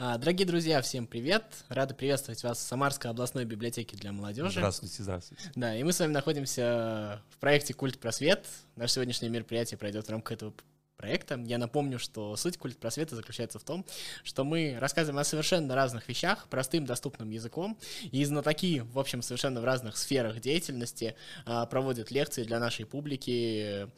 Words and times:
А, 0.00 0.16
дорогие 0.16 0.46
друзья, 0.46 0.80
всем 0.80 1.08
привет! 1.08 1.42
Рады 1.68 1.92
приветствовать 1.92 2.44
вас 2.44 2.58
в 2.58 2.60
Самарской 2.60 3.10
областной 3.10 3.44
библиотеке 3.44 3.96
для 3.96 4.12
молодежи. 4.12 4.52
Здравствуйте, 4.52 5.02
здравствуйте. 5.02 5.50
Да, 5.56 5.76
и 5.76 5.82
мы 5.82 5.92
с 5.92 5.98
вами 5.98 6.12
находимся 6.12 7.20
в 7.30 7.38
проекте 7.38 7.74
«Культ 7.74 7.98
просвет». 7.98 8.46
Наше 8.76 8.94
сегодняшнее 8.94 9.28
мероприятие 9.28 9.76
пройдет 9.76 10.06
в 10.06 10.10
рамках 10.10 10.36
этого 10.36 10.54
проекта. 10.98 11.40
Я 11.46 11.58
напомню, 11.58 11.98
что 11.98 12.36
суть 12.36 12.58
культ 12.58 12.76
просвета 12.78 13.16
заключается 13.16 13.58
в 13.58 13.64
том, 13.64 13.86
что 14.22 14.44
мы 14.44 14.76
рассказываем 14.78 15.18
о 15.18 15.24
совершенно 15.24 15.74
разных 15.74 16.08
вещах, 16.08 16.46
простым, 16.48 16.84
доступным 16.84 17.30
языком, 17.30 17.78
и 18.12 18.24
знатоки, 18.24 18.80
в 18.92 18.98
общем, 18.98 19.22
совершенно 19.22 19.60
в 19.60 19.64
разных 19.64 19.96
сферах 19.96 20.40
деятельности 20.40 21.14
а, 21.46 21.66
проводят 21.66 22.10
лекции 22.10 22.44
для 22.44 22.60
нашей 22.60 22.84
публики, 22.84 23.88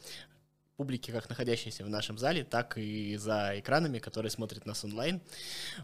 публики, 0.81 1.11
как 1.11 1.29
находящейся 1.29 1.83
в 1.85 1.89
нашем 1.89 2.17
зале, 2.17 2.43
так 2.43 2.75
и 2.75 3.15
за 3.15 3.51
экранами, 3.59 3.99
которые 3.99 4.31
смотрят 4.31 4.65
нас 4.65 4.83
онлайн. 4.83 5.21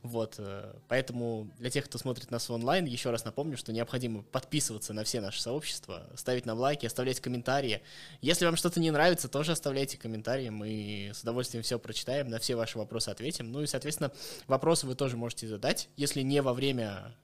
Вот, 0.01 0.37
э, 0.39 0.73
поэтому 0.87 1.51
для 1.59 1.69
тех, 1.69 1.85
кто 1.85 1.99
смотрит 1.99 2.31
нас 2.31 2.49
онлайн, 2.49 2.85
еще 2.85 3.11
раз 3.11 3.23
напомню, 3.23 3.57
что 3.57 3.71
необходимо 3.71 4.23
подписываться 4.23 4.93
на 4.93 5.03
все 5.03 5.21
наши 5.21 5.39
сообщества, 5.39 6.09
ставить 6.15 6.47
нам 6.47 6.57
лайки, 6.57 6.87
оставлять 6.87 7.19
комментарии. 7.19 7.83
Если 8.21 8.43
вам 8.45 8.55
что-то 8.55 8.79
не 8.79 8.89
нравится, 8.89 9.27
тоже 9.27 9.51
оставляйте 9.51 9.99
комментарии, 9.99 10.49
мы 10.49 11.11
с 11.13 11.21
удовольствием 11.21 11.61
все 11.61 11.77
прочитаем, 11.77 12.27
на 12.29 12.39
все 12.39 12.55
ваши 12.55 12.79
вопросы 12.79 13.09
ответим. 13.09 13.51
Ну 13.51 13.61
и, 13.61 13.67
соответственно, 13.67 14.11
вопросы 14.47 14.87
вы 14.87 14.95
тоже 14.95 15.15
можете 15.15 15.47
задать, 15.47 15.89
если 15.95 16.23
не 16.23 16.41
во 16.41 16.55
время 16.55 17.15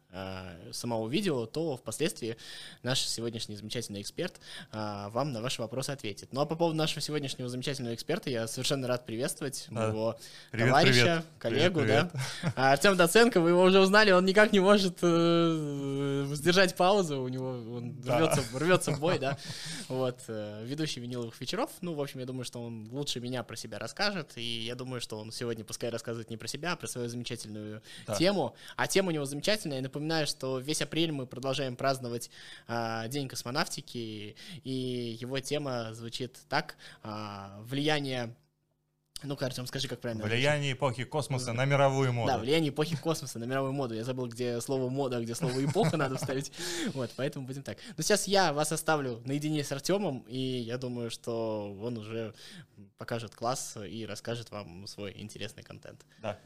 самого 0.72 1.08
видео, 1.10 1.46
то 1.46 1.78
впоследствии 1.78 2.38
наш 2.84 3.02
сегодняшний 3.02 3.56
замечательный 3.56 4.02
эксперт 4.02 4.40
а, 4.72 5.10
вам 5.10 5.32
на 5.32 5.42
ваши 5.42 5.62
вопросы 5.62 5.92
ответит. 5.92 6.30
Ну 6.32 6.42
а 6.42 6.46
по 6.46 6.56
поводу 6.56 6.78
нашего 6.78 7.02
сегодняшнего 7.02 7.50
замечательного 7.50 7.96
эксперта 7.96 8.30
я 8.30 8.48
совершенно 8.48 8.88
рад 8.88 9.06
приветствовать 9.06 9.68
да. 9.70 9.88
моего 9.88 10.18
привет, 10.52 10.68
товарища, 10.68 11.02
привет. 11.02 11.26
коллегу, 11.40 11.80
привет, 11.82 12.12
привет. 12.12 12.54
да. 12.56 12.72
Артем 12.72 12.98
Доценко, 12.98 13.42
вы 13.42 13.50
его 13.50 13.64
уже 13.64 13.80
узнали, 13.80 14.12
он 14.12 14.26
никак 14.26 14.52
не 14.52 14.60
может 14.60 15.00
э, 15.02 16.26
сдержать 16.34 16.76
паузу, 16.76 17.22
у 17.22 17.28
него 17.28 17.50
он 17.50 17.94
да. 18.02 18.20
рвется, 18.20 18.44
рвется 18.54 18.92
в 18.92 19.00
бой, 19.00 19.20
да. 19.20 19.38
Вот, 19.88 20.20
э, 20.28 20.64
ведущий 20.66 21.00
виниловых 21.00 21.40
вечеров. 21.42 21.70
Ну, 21.82 21.94
в 21.94 22.02
общем, 22.02 22.20
я 22.20 22.26
думаю, 22.26 22.46
что 22.46 22.62
он 22.62 22.88
лучше 22.92 23.20
меня 23.20 23.44
про 23.44 23.56
себя 23.56 23.80
расскажет, 23.80 24.34
и 24.36 24.62
я 24.62 24.76
думаю, 24.76 25.02
что 25.02 25.18
он 25.18 25.32
сегодня 25.32 25.64
пускай 25.64 25.90
рассказывает 25.90 26.30
не 26.30 26.38
про 26.38 26.48
себя, 26.48 26.74
а 26.74 26.76
про 26.76 26.88
свою 26.88 27.10
замечательную 27.10 27.82
да. 28.06 28.16
тему. 28.16 28.56
А 28.76 28.88
тема 28.88 29.10
у 29.10 29.12
него 29.12 29.26
замечательная, 29.26 29.78
я 29.78 29.84
напоминаю, 29.84 30.03
напоминаю, 30.04 30.28
что 30.28 30.60
весь 30.60 30.82
апрель 30.82 31.12
мы 31.12 31.26
продолжаем 31.26 31.76
праздновать 31.76 32.30
а, 32.68 33.08
День 33.08 33.30
космонавтики, 33.30 34.36
и 34.64 35.18
его 35.20 35.40
тема 35.40 35.94
звучит 35.94 36.38
так 36.50 36.76
а, 37.02 37.60
«Влияние 37.62 38.36
ну-ка, 39.26 39.46
Артем, 39.46 39.66
скажи, 39.68 39.88
как 39.88 40.02
правильно. 40.02 40.26
Влияние 40.26 40.74
эпохи 40.74 41.06
космоса 41.06 41.54
на 41.54 41.64
мировую 41.64 42.12
моду. 42.12 42.28
Да, 42.28 42.38
влияние 42.40 42.72
эпохи 42.72 42.98
космоса 42.98 43.40
на 43.40 43.46
мировую 43.46 43.72
моду. 43.72 43.94
Я 43.94 44.04
забыл, 44.04 44.28
где 44.28 44.60
слово 44.60 44.90
мода, 44.90 45.22
где 45.22 45.34
слово 45.34 45.64
эпоха 45.64 45.96
надо 45.96 46.18
вставить. 46.18 46.52
Вот, 46.94 47.10
поэтому 47.16 47.48
будем 47.48 47.64
так. 47.64 47.78
Но 47.96 48.04
сейчас 48.04 48.28
я 48.28 48.52
вас 48.52 48.74
оставлю 48.74 49.22
наедине 49.24 49.64
с 49.64 49.72
Артемом, 49.72 50.26
и 50.28 50.38
я 50.38 50.78
думаю, 50.78 51.10
что 51.10 51.74
он 51.82 51.98
уже 51.98 52.34
покажет 52.98 53.34
класс 53.34 53.78
и 53.78 54.06
расскажет 54.06 54.52
вам 54.52 54.88
свой 54.88 55.14
интересный 55.16 55.64
контент. 55.64 56.06
Да. 56.20 56.38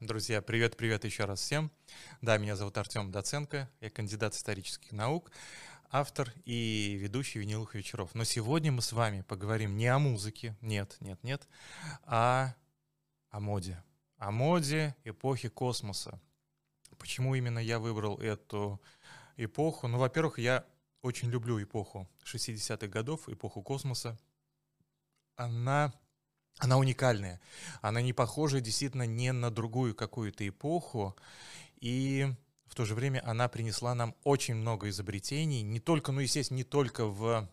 Друзья, 0.00 0.40
привет-привет 0.40 1.04
еще 1.04 1.24
раз 1.24 1.40
всем. 1.40 1.72
Да, 2.22 2.38
меня 2.38 2.54
зовут 2.54 2.78
Артем 2.78 3.10
Доценко, 3.10 3.68
я 3.80 3.90
кандидат 3.90 4.32
исторических 4.32 4.92
наук, 4.92 5.32
автор 5.90 6.32
и 6.44 6.96
ведущий 7.00 7.40
виниловых 7.40 7.74
вечеров. 7.74 8.14
Но 8.14 8.22
сегодня 8.22 8.70
мы 8.70 8.80
с 8.80 8.92
вами 8.92 9.22
поговорим 9.22 9.76
не 9.76 9.88
о 9.88 9.98
музыке, 9.98 10.56
нет, 10.60 10.96
нет, 11.00 11.20
нет, 11.24 11.48
а 12.04 12.54
о 13.30 13.40
моде. 13.40 13.82
О 14.18 14.30
моде 14.30 14.94
эпохи 15.02 15.48
космоса. 15.48 16.20
Почему 16.96 17.34
именно 17.34 17.58
я 17.58 17.80
выбрал 17.80 18.18
эту 18.18 18.80
эпоху? 19.36 19.88
Ну, 19.88 19.98
во-первых, 19.98 20.38
я 20.38 20.64
очень 21.02 21.28
люблю 21.28 21.60
эпоху 21.60 22.08
60-х 22.24 22.86
годов, 22.86 23.28
эпоху 23.28 23.62
космоса. 23.62 24.16
Она 25.34 25.92
она 26.58 26.76
уникальная. 26.76 27.40
Она 27.80 28.02
не 28.02 28.12
похожа 28.12 28.60
действительно 28.60 29.04
не 29.06 29.32
на 29.32 29.50
другую 29.50 29.94
какую-то 29.94 30.46
эпоху. 30.46 31.16
И 31.80 32.28
в 32.66 32.74
то 32.74 32.84
же 32.84 32.94
время 32.94 33.22
она 33.24 33.48
принесла 33.48 33.94
нам 33.94 34.14
очень 34.24 34.54
много 34.54 34.88
изобретений. 34.88 35.62
Не 35.62 35.80
только, 35.80 36.12
ну, 36.12 36.20
естественно, 36.20 36.58
не 36.58 36.64
только 36.64 37.06
в 37.06 37.48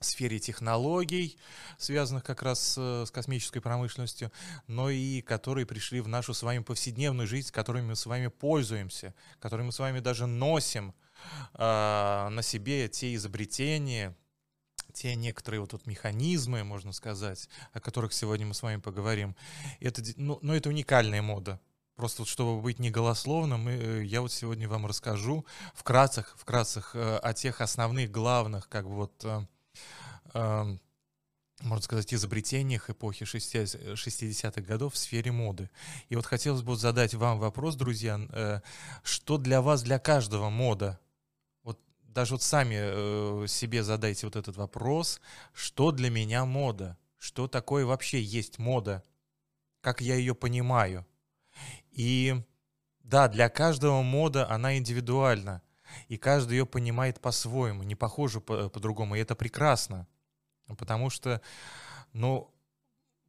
сфере 0.00 0.38
технологий, 0.38 1.38
связанных 1.78 2.22
как 2.22 2.42
раз 2.42 2.74
с, 2.78 3.10
космической 3.12 3.60
промышленностью, 3.60 4.30
но 4.66 4.90
и 4.90 5.22
которые 5.22 5.66
пришли 5.66 6.00
в 6.00 6.08
нашу 6.08 6.34
с 6.34 6.42
вами 6.42 6.60
повседневную 6.60 7.26
жизнь, 7.26 7.50
которыми 7.50 7.88
мы 7.88 7.96
с 7.96 8.06
вами 8.06 8.28
пользуемся, 8.28 9.14
которыми 9.40 9.66
мы 9.66 9.72
с 9.72 9.78
вами 9.78 10.00
даже 10.00 10.26
носим 10.26 10.94
э, 11.54 11.58
на 11.58 12.42
себе 12.42 12.88
те 12.88 13.14
изобретения, 13.14 14.14
те 14.96 15.14
некоторые 15.14 15.60
вот 15.60 15.70
тут 15.70 15.86
механизмы, 15.86 16.64
можно 16.64 16.92
сказать, 16.92 17.48
о 17.72 17.80
которых 17.80 18.14
сегодня 18.14 18.46
мы 18.46 18.54
с 18.54 18.62
вами 18.62 18.80
поговорим, 18.80 19.36
это, 19.78 20.02
ну, 20.16 20.38
ну, 20.40 20.54
это 20.54 20.70
уникальная 20.70 21.20
мода. 21.20 21.60
Просто 21.96 22.22
вот 22.22 22.28
чтобы 22.28 22.60
быть 22.60 22.78
неголословным, 22.78 23.68
э, 23.68 24.04
я 24.04 24.22
вот 24.22 24.32
сегодня 24.32 24.68
вам 24.68 24.86
расскажу 24.86 25.46
вкратце, 25.74 26.24
вкратце 26.36 26.82
э, 26.94 27.18
о 27.22 27.34
тех 27.34 27.60
основных, 27.60 28.10
главных, 28.10 28.68
как 28.68 28.86
бы 28.88 28.94
вот, 28.94 29.24
э, 30.34 30.78
можно 31.60 31.82
сказать, 31.82 32.12
изобретениях 32.12 32.88
эпохи 32.90 33.24
60-х 33.24 34.60
годов 34.62 34.94
в 34.94 34.98
сфере 34.98 35.32
моды. 35.32 35.70
И 36.08 36.16
вот 36.16 36.26
хотелось 36.26 36.62
бы 36.62 36.76
задать 36.76 37.14
вам 37.14 37.38
вопрос, 37.38 37.76
друзья, 37.76 38.62
что 39.02 39.38
для 39.38 39.62
вас, 39.62 39.82
для 39.82 39.98
каждого 39.98 40.50
мода? 40.50 41.00
Даже 42.16 42.32
вот 42.32 42.42
сами 42.42 42.76
э, 42.78 43.46
себе 43.46 43.82
задайте 43.82 44.26
вот 44.26 44.36
этот 44.36 44.56
вопрос, 44.56 45.20
что 45.52 45.92
для 45.92 46.08
меня 46.08 46.46
мода? 46.46 46.96
Что 47.18 47.46
такое 47.46 47.84
вообще 47.84 48.22
есть 48.22 48.58
мода? 48.58 49.04
Как 49.82 50.00
я 50.00 50.14
ее 50.14 50.34
понимаю? 50.34 51.06
И 51.90 52.34
да, 53.00 53.28
для 53.28 53.50
каждого 53.50 54.00
мода 54.00 54.50
она 54.50 54.78
индивидуальна. 54.78 55.60
И 56.08 56.16
каждый 56.16 56.56
ее 56.56 56.64
понимает 56.64 57.20
по-своему, 57.20 57.82
не 57.82 57.94
похоже 57.94 58.40
по- 58.40 58.70
по-другому. 58.70 59.14
И 59.14 59.20
это 59.20 59.34
прекрасно. 59.36 60.06
Потому 60.78 61.10
что, 61.10 61.42
ну, 62.14 62.50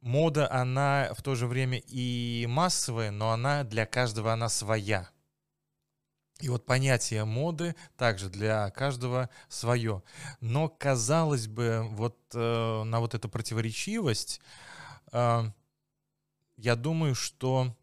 мода, 0.00 0.50
она 0.50 1.12
в 1.14 1.22
то 1.22 1.34
же 1.34 1.46
время 1.46 1.82
и 1.86 2.46
массовая, 2.48 3.10
но 3.10 3.32
она 3.32 3.64
для 3.64 3.84
каждого, 3.84 4.32
она 4.32 4.48
своя. 4.48 5.10
И 6.40 6.48
вот 6.48 6.66
понятие 6.66 7.24
моды 7.24 7.74
также 7.96 8.28
для 8.28 8.70
каждого 8.70 9.28
свое. 9.48 10.02
Но, 10.40 10.68
казалось 10.68 11.48
бы, 11.48 11.86
вот 11.90 12.16
э, 12.32 12.82
на 12.84 13.00
вот 13.00 13.14
эту 13.14 13.28
противоречивость, 13.28 14.40
э, 15.12 15.50
я 16.56 16.76
думаю, 16.76 17.16
что 17.16 17.76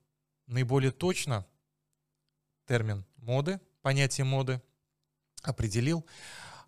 наиболее 0.48 0.92
точно 0.92 1.46
термин 2.66 3.06
моды, 3.18 3.60
понятие 3.82 4.24
моды 4.24 4.62
определил 5.44 6.06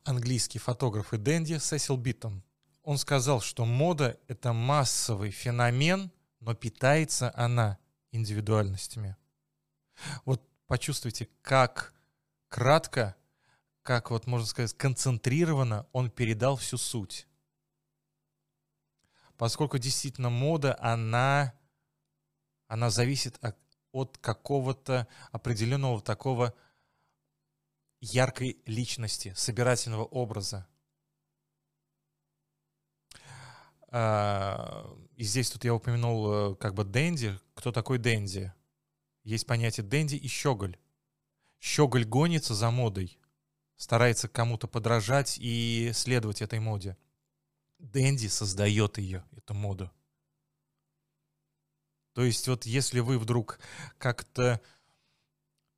английский 0.04 0.60
фотограф 0.60 1.14
и 1.14 1.18
денди 1.18 1.58
Сесил 1.58 1.96
Битон. 1.96 2.44
Он 2.84 2.98
сказал, 2.98 3.42
что 3.42 3.66
мода— 3.66 4.18
это 4.28 4.54
массовый 4.54 5.32
феномен, 5.32 6.12
но 6.40 6.54
питается 6.54 7.32
она 7.36 7.78
индивидуальностями. 8.12 9.16
Вот 10.26 10.42
почувствуйте, 10.68 11.30
как 11.42 11.94
кратко, 12.50 13.16
как 13.82 14.12
вот 14.12 14.28
можно 14.28 14.46
сказать, 14.46 14.74
концентрированно 14.74 15.88
он 15.92 16.12
передал 16.12 16.56
всю 16.58 16.78
суть. 16.78 17.28
Поскольку 19.38 19.78
действительно 19.78 20.30
мода, 20.30 20.78
она, 20.80 21.54
она 22.68 22.90
зависит 22.90 23.38
от, 23.42 23.58
от 23.92 24.18
какого-то 24.18 25.08
определенного 25.32 26.02
такого 26.02 26.54
яркой 28.00 28.62
личности, 28.66 29.34
собирательного 29.36 30.06
образа. 30.06 30.68
А, 33.90 34.86
и 35.16 35.24
здесь 35.24 35.50
тут 35.50 35.64
я 35.64 35.74
упомянул 35.74 36.32
э, 36.32 36.56
как 36.56 36.74
бы 36.74 36.84
Дэнди. 36.84 37.40
Кто 37.54 37.72
такой 37.72 38.00
Дэнди? 38.00 38.54
Есть 39.28 39.46
понятие 39.46 39.86
Дэнди 39.86 40.16
и 40.16 40.26
щеголь. 40.30 40.78
Щеголь 41.60 42.06
гонится 42.06 42.56
за 42.56 42.72
модой, 42.72 43.20
старается 43.76 44.30
кому-то 44.30 44.70
подражать 44.70 45.38
и 45.38 45.92
следовать 45.94 46.42
этой 46.42 46.62
моде. 46.62 46.96
Дэнди 47.78 48.28
создает 48.28 48.98
ее, 49.00 49.26
эту 49.36 49.54
моду. 49.54 49.92
То 52.14 52.24
есть 52.24 52.48
вот 52.48 52.66
если 52.66 53.02
вы 53.02 53.20
вдруг 53.20 53.60
как-то 53.98 54.62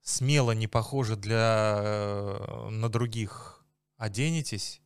смело 0.03 0.51
не 0.51 0.67
похожи 0.67 1.15
для, 1.15 1.79
э, 1.81 2.69
на 2.69 2.87
других 2.87 3.65
оденетесь, 3.97 4.79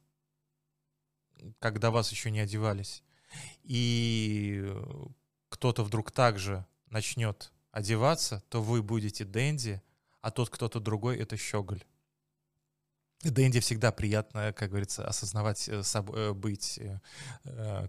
когда 1.59 1.91
вас 1.91 2.13
еще 2.13 2.31
не 2.31 2.39
одевались, 2.39 3.03
и 3.63 4.73
кто-то 5.49 5.83
вдруг 5.83 6.11
также 6.11 6.65
начнет 6.85 7.51
одеваться, 7.73 8.41
то 8.49 8.61
вы 8.61 8.81
будете 8.81 9.25
Дэнди, 9.25 9.81
а 10.21 10.31
тот 10.31 10.49
кто-то 10.49 10.79
другой— 10.79 11.17
это 11.19 11.35
щеголь. 11.35 11.83
Дэнди 13.23 13.59
всегда 13.59 13.91
приятно, 13.91 14.53
как 14.53 14.69
говорится, 14.69 15.05
осознавать, 15.05 15.67
э, 15.67 15.83
собой, 15.83 16.33
быть 16.33 16.79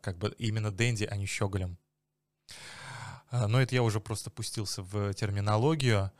как 0.03 0.19
бы 0.19 0.35
именно 0.39 0.73
Дэнди, 0.73 1.05
а 1.05 1.17
не 1.17 1.27
щеголем. 1.27 1.77
А, 3.31 3.47
но 3.47 3.61
это 3.61 3.75
я 3.75 3.83
уже 3.83 4.01
просто 4.01 4.31
пустился 4.31 4.83
в 4.83 5.13
терминологию. 5.15 6.11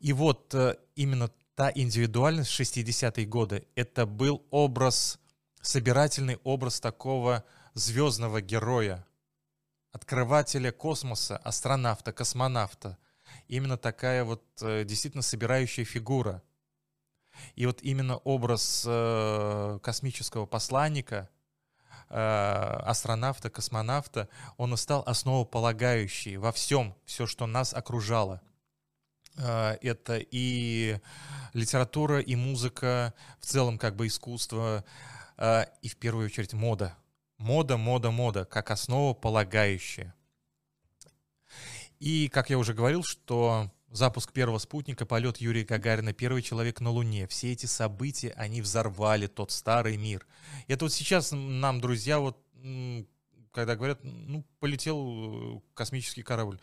И 0.00 0.12
вот 0.12 0.54
именно 0.94 1.30
та 1.54 1.72
индивидуальность 1.74 2.52
60-е 2.60 3.26
годы, 3.26 3.66
это 3.74 4.06
был 4.06 4.46
образ, 4.50 5.18
собирательный 5.60 6.38
образ 6.44 6.78
такого 6.78 7.44
звездного 7.74 8.40
героя, 8.40 9.04
открывателя 9.92 10.70
космоса, 10.70 11.36
астронавта, 11.38 12.12
космонавта. 12.12 12.96
Именно 13.48 13.78
такая 13.78 14.24
вот 14.24 14.44
э, 14.60 14.84
действительно 14.84 15.22
собирающая 15.22 15.84
фигура. 15.84 16.42
И 17.56 17.64
вот 17.64 17.80
именно 17.82 18.18
образ 18.18 18.84
э, 18.86 19.78
космического 19.82 20.44
посланника, 20.44 21.30
э, 22.10 22.14
астронавта, 22.14 23.48
космонавта, 23.48 24.28
он 24.58 24.74
и 24.74 24.76
стал 24.76 25.02
основополагающий 25.06 26.36
во 26.36 26.52
всем, 26.52 26.94
все, 27.06 27.26
что 27.26 27.46
нас 27.46 27.74
окружало. 27.74 28.42
Это 29.36 30.18
и 30.18 30.98
литература, 31.52 32.18
и 32.18 32.34
музыка, 32.34 33.14
в 33.38 33.46
целом 33.46 33.78
как 33.78 33.94
бы 33.94 34.08
искусство, 34.08 34.84
и 35.40 35.88
в 35.88 35.96
первую 35.96 36.26
очередь 36.26 36.54
мода. 36.54 36.96
Мода, 37.36 37.76
мода, 37.76 38.10
мода, 38.10 38.44
как 38.44 38.72
основа 38.72 39.14
полагающая. 39.14 40.12
И, 41.98 42.28
как 42.28 42.50
я 42.50 42.58
уже 42.58 42.74
говорил, 42.74 43.02
что 43.04 43.70
запуск 43.90 44.32
первого 44.32 44.58
спутника, 44.58 45.06
полет 45.06 45.38
Юрия 45.38 45.64
Гагарина, 45.64 46.12
первый 46.12 46.42
человек 46.42 46.80
на 46.80 46.90
Луне, 46.90 47.26
все 47.26 47.52
эти 47.52 47.66
события, 47.66 48.32
они 48.36 48.62
взорвали 48.62 49.26
тот 49.26 49.50
старый 49.50 49.96
мир. 49.96 50.26
Это 50.66 50.84
вот 50.84 50.92
сейчас 50.92 51.32
нам, 51.32 51.80
друзья, 51.80 52.18
вот 52.18 52.38
когда 53.52 53.76
говорят, 53.76 54.00
ну, 54.02 54.44
полетел 54.60 55.56
э, 55.56 55.60
космический 55.74 56.22
корабль 56.22 56.60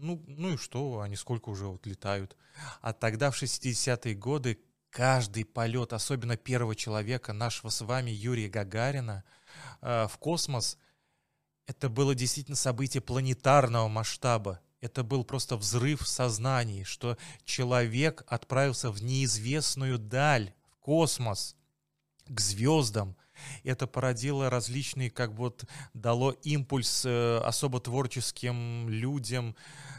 ну, 0.00 0.22
ну 0.26 0.54
и 0.54 0.56
что, 0.56 1.00
они 1.00 1.16
сколько 1.16 1.50
уже 1.50 1.66
вот 1.66 1.86
летают. 1.86 2.36
А 2.80 2.92
тогда, 2.92 3.30
в 3.30 3.40
60-е 3.40 4.14
годы, 4.14 4.58
каждый 4.90 5.44
полет, 5.44 5.92
особенно 5.92 6.36
первого 6.36 6.74
человека, 6.74 7.32
нашего 7.32 7.70
с 7.70 7.80
вами 7.82 8.10
Юрия 8.10 8.48
Гагарина, 8.48 9.24
э, 9.80 10.08
в 10.08 10.18
космос, 10.18 10.78
это 11.66 11.88
было 11.88 12.14
действительно 12.14 12.56
событие 12.56 13.00
планетарного 13.00 13.88
масштаба. 13.88 14.60
Это 14.80 15.04
был 15.04 15.24
просто 15.24 15.56
взрыв 15.56 16.08
сознаний, 16.08 16.84
что 16.84 17.18
человек 17.44 18.24
отправился 18.26 18.90
в 18.90 19.02
неизвестную 19.02 19.98
даль, 19.98 20.54
в 20.70 20.78
космос, 20.78 21.54
к 22.26 22.40
звездам, 22.40 23.16
это 23.64 23.86
породило 23.86 24.50
различные, 24.50 25.10
как 25.10 25.32
вот 25.32 25.64
дало 25.94 26.32
импульс 26.42 27.04
э, 27.04 27.38
особо 27.38 27.80
творческим 27.80 28.88
людям 28.88 29.56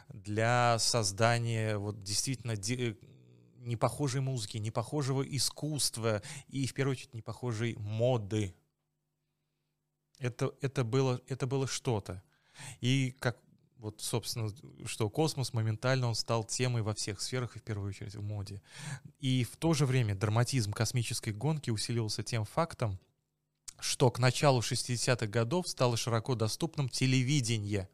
для 0.10 0.78
создания 0.80 1.78
вот 1.78 2.04
действительно 2.04 2.54
э, 2.54 2.96
непохожей 3.60 4.22
музыки, 4.22 4.58
непохожего 4.58 5.22
искусства 5.22 6.22
и, 6.48 6.66
в 6.68 6.74
первую 6.74 6.94
очередь, 6.94 7.14
непохожей 7.14 7.76
моды. 7.78 8.56
Это, 10.22 10.54
это 10.62 10.84
было, 10.84 11.20
это 11.28 11.48
было 11.48 11.68
что-то. 11.68 12.22
И 12.80 13.16
как 13.20 13.38
вот, 13.78 14.00
собственно, 14.00 14.54
что 14.86 15.10
космос 15.10 15.54
моментально 15.54 16.08
он 16.08 16.14
стал 16.14 16.44
темой 16.44 16.84
во 16.84 16.94
всех 16.94 17.20
сферах, 17.20 17.56
и 17.56 17.60
в 17.60 17.64
первую 17.64 17.90
очередь 17.90 18.16
в 18.16 18.22
моде. 18.22 18.62
И 19.20 19.44
в 19.44 19.58
то 19.58 19.74
же 19.74 19.88
время 19.88 20.14
драматизм 20.14 20.72
космической 20.72 21.34
гонки 21.34 21.72
усилился 21.72 22.22
тем 22.22 22.46
фактом, 22.46 23.00
что 23.80 24.12
к 24.12 24.20
началу 24.20 24.60
60-х 24.60 25.26
годов 25.26 25.68
стало 25.68 25.98
широко 25.98 26.36
доступным 26.36 26.90
телевидение. 26.90 27.90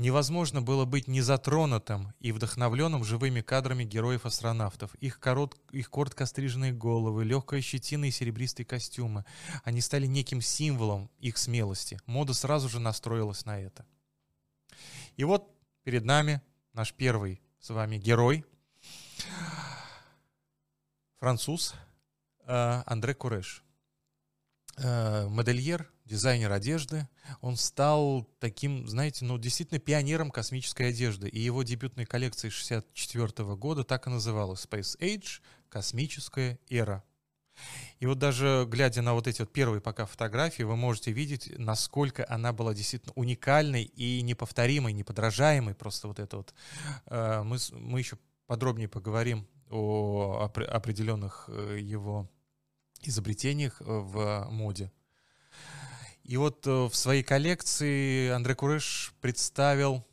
Невозможно 0.00 0.62
было 0.62 0.86
быть 0.86 1.08
незатронутым 1.08 2.14
и 2.20 2.32
вдохновленным 2.32 3.04
живыми 3.04 3.42
кадрами 3.42 3.84
героев-астронавтов. 3.84 4.94
Их, 4.94 5.20
корот, 5.20 5.60
их 5.72 5.90
коротко 5.90 6.24
стриженные 6.24 6.72
головы, 6.72 7.22
легкая 7.22 7.60
щетина 7.60 8.06
и 8.06 8.10
серебристые 8.10 8.64
костюмы. 8.64 9.26
Они 9.62 9.82
стали 9.82 10.06
неким 10.06 10.40
символом 10.40 11.10
их 11.18 11.36
смелости. 11.36 12.00
Мода 12.06 12.32
сразу 12.32 12.70
же 12.70 12.80
настроилась 12.80 13.44
на 13.44 13.60
это. 13.60 13.84
И 15.18 15.24
вот 15.24 15.54
перед 15.84 16.06
нами 16.06 16.40
наш 16.72 16.94
первый 16.94 17.42
с 17.58 17.68
вами 17.68 17.98
герой. 17.98 18.46
Француз 21.18 21.74
э, 22.46 22.82
Андре 22.86 23.12
Куреш. 23.12 23.62
Э, 24.78 25.26
модельер, 25.28 25.92
дизайнер 26.10 26.50
одежды. 26.50 27.08
Он 27.40 27.56
стал 27.56 28.28
таким, 28.40 28.86
знаете, 28.88 29.24
ну, 29.24 29.38
действительно 29.38 29.78
пионером 29.78 30.30
космической 30.30 30.88
одежды. 30.88 31.28
И 31.28 31.38
его 31.38 31.62
дебютная 31.62 32.04
коллекция 32.04 32.50
64 32.50 33.54
года 33.54 33.84
так 33.84 34.06
и 34.06 34.10
называлась 34.10 34.66
Space 34.66 34.98
Age— 34.98 35.40
космическая 35.70 36.58
эра. 36.68 37.02
И 37.98 38.06
вот 38.06 38.18
даже 38.18 38.66
глядя 38.68 39.02
на 39.02 39.14
вот 39.14 39.26
эти 39.26 39.42
вот 39.42 39.52
первые 39.52 39.80
пока 39.80 40.06
фотографии, 40.06 40.62
вы 40.62 40.76
можете 40.76 41.12
видеть, 41.12 41.52
насколько 41.58 42.26
она 42.28 42.52
была 42.52 42.74
действительно 42.74 43.12
уникальной 43.14 43.84
и 43.84 44.22
неповторимой, 44.22 44.92
неподражаемой. 44.92 45.74
Просто 45.74 46.08
вот 46.08 46.18
это 46.18 46.38
вот. 46.38 46.54
Э, 47.06 47.42
мы, 47.42 47.58
мы 47.72 47.98
еще 47.98 48.18
подробнее 48.46 48.88
поговорим 48.88 49.46
о 49.70 50.50
определенных 50.68 51.44
э, 51.48 51.78
его 51.80 52.28
изобретениях 53.02 53.80
э, 53.80 53.84
в 53.84 54.48
моде. 54.50 54.90
И 56.30 56.36
вот 56.36 56.64
э, 56.64 56.70
в 56.70 56.94
своей 56.94 57.24
коллекции 57.24 58.28
Андре 58.28 58.54
Куреш 58.54 59.12
представил 59.20 60.04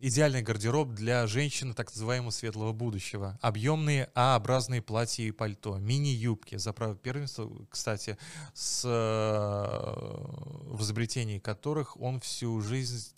идеальный 0.00 0.42
гардероб 0.42 0.90
для 0.90 1.26
женщины 1.26 1.74
так 1.74 1.90
называемого 1.94 2.30
светлого 2.30 2.72
будущего. 2.72 3.38
Объемные 3.40 4.10
А-образные 4.14 4.82
платья 4.82 5.24
и 5.24 5.30
пальто, 5.30 5.78
мини-юбки. 5.78 6.56
За 6.56 6.72
право 6.72 6.94
первенства, 6.94 7.50
кстати, 7.70 8.16
с, 8.54 8.82
э, 8.84 10.74
в 10.74 10.80
изобретении 10.82 11.38
которых 11.38 12.00
он 12.00 12.20
всю 12.20 12.60
жизнь 12.60 13.14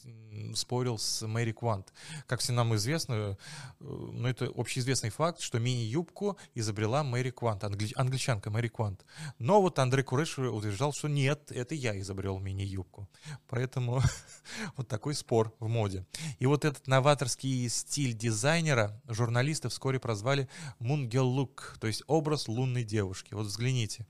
спорил 0.55 0.99
с 0.99 1.27
Мэри 1.27 1.53
Квант. 1.53 1.93
Как 2.27 2.41
все 2.41 2.53
нам 2.53 2.75
известно, 2.77 3.15
э, 3.15 3.37
ну, 3.81 4.29
это 4.29 4.51
общеизвестный 4.55 5.11
факт, 5.11 5.41
что 5.41 5.59
мини-юбку 5.59 6.39
изобрела 6.55 7.03
Мэри 7.03 7.31
Квант, 7.31 7.65
англи, 7.65 7.93
англичанка 7.97 8.51
Мэри 8.51 8.69
Квант. 8.69 9.05
Но 9.39 9.61
вот 9.61 9.79
Андрей 9.79 10.03
Куреш 10.03 10.39
утверждал, 10.39 10.93
что 10.93 11.09
нет, 11.09 11.51
это 11.51 11.75
я 11.75 11.99
изобрел 12.01 12.39
мини-юбку. 12.39 13.09
Поэтому 13.49 14.01
вот 14.77 14.89
такой 14.89 15.15
спор 15.15 15.55
в 15.59 15.69
моде. 15.69 16.07
И 16.39 16.47
вот 16.47 16.65
этот 16.71 16.87
новаторский 16.87 17.69
стиль 17.69 18.15
дизайнера 18.15 19.01
журналисты 19.07 19.69
вскоре 19.69 19.99
прозвали 20.01 20.49
Мунгел 20.79 21.27
Лук, 21.27 21.77
то 21.81 21.87
есть 21.87 22.03
образ 22.07 22.49
лунной 22.49 22.85
девушки. 22.85 23.35
Вот 23.35 23.47
взгляните. 23.47 24.07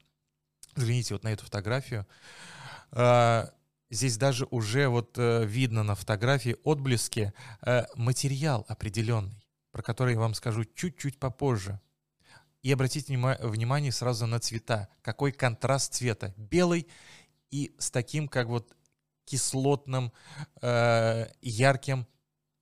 Взгляните 0.76 1.14
вот 1.14 1.24
на 1.24 1.32
эту 1.32 1.44
фотографию. 1.44 2.06
А, 2.92 3.52
Здесь 3.90 4.16
даже 4.16 4.46
уже 4.50 4.88
вот 4.88 5.18
э, 5.18 5.44
видно 5.44 5.82
на 5.82 5.96
фотографии 5.96 6.56
отблески 6.62 7.32
э, 7.62 7.86
материал 7.96 8.64
определенный, 8.68 9.44
про 9.72 9.82
который 9.82 10.14
я 10.14 10.20
вам 10.20 10.34
скажу 10.34 10.64
чуть-чуть 10.64 11.18
попозже. 11.18 11.80
И 12.62 12.70
обратите 12.70 13.12
внимание 13.12 13.90
сразу 13.90 14.26
на 14.26 14.38
цвета. 14.38 14.88
Какой 15.02 15.32
контраст 15.32 15.92
цвета. 15.94 16.32
Белый 16.36 16.86
и 17.50 17.74
с 17.78 17.90
таким 17.90 18.28
как 18.28 18.46
вот 18.46 18.72
кислотным, 19.24 20.12
э, 20.62 21.26
ярким, 21.42 22.06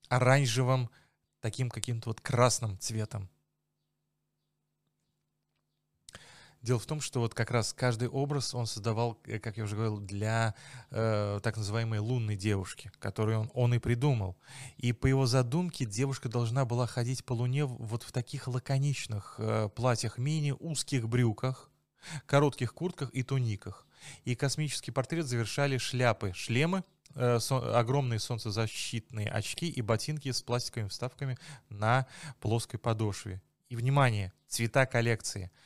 оранжевым, 0.09 0.91
таким 1.41 1.71
каким-то 1.71 2.11
вот 2.11 2.21
красным 2.21 2.79
цветом. 2.79 3.29
Дело 6.61 6.81
в 6.81 6.87
том, 6.87 7.01
что 7.01 7.21
вот 7.21 7.35
как 7.35 7.53
раз 7.53 7.73
каждый 7.73 8.09
образ 8.09 8.53
он 8.53 8.67
создавал, 8.67 9.17
э, 9.25 9.39
как 9.39 9.57
я 9.57 9.65
уже 9.65 9.77
говорил, 9.77 10.01
для 10.01 10.55
э, 10.91 11.39
так 11.41 11.57
называемой 11.57 12.01
лунной 12.01 12.37
девушки, 12.37 12.91
которую 12.99 13.41
он, 13.41 13.51
он 13.55 13.75
и 13.75 13.79
придумал. 13.79 14.37
И 14.77 14.93
по 14.93 15.07
его 15.07 15.27
задумке 15.27 15.85
девушка 15.85 16.29
должна 16.29 16.65
была 16.65 16.89
ходить 16.89 17.25
по 17.25 17.33
луне 17.33 17.65
вот 17.65 18.03
в 18.03 18.11
таких 18.11 18.49
лаконичных 18.49 19.37
э, 19.39 19.69
платьях 19.69 20.19
мини, 20.19 20.53
узких 20.59 21.09
брюках, 21.09 21.71
коротких 22.27 22.75
куртках 22.75 23.11
и 23.11 23.23
туниках. 23.23 23.87
И 24.25 24.35
космический 24.35 24.91
портрет 24.91 25.27
завершали 25.27 25.79
шляпы, 25.79 26.33
шлемы, 26.35 26.85
э, 27.15 27.39
со, 27.41 27.79
огромные 27.79 28.19
солнцезащитные 28.19 29.29
очки 29.29 29.69
и 29.69 29.83
ботинки 29.83 30.31
с 30.31 30.43
пластиковыми 30.43 30.89
вставками 30.89 31.39
на 31.69 32.07
плоской 32.41 32.79
подошве. 32.79 33.41
И, 33.69 33.77
внимание, 33.77 34.33
цвета 34.47 34.87
коллекции– 34.87 35.51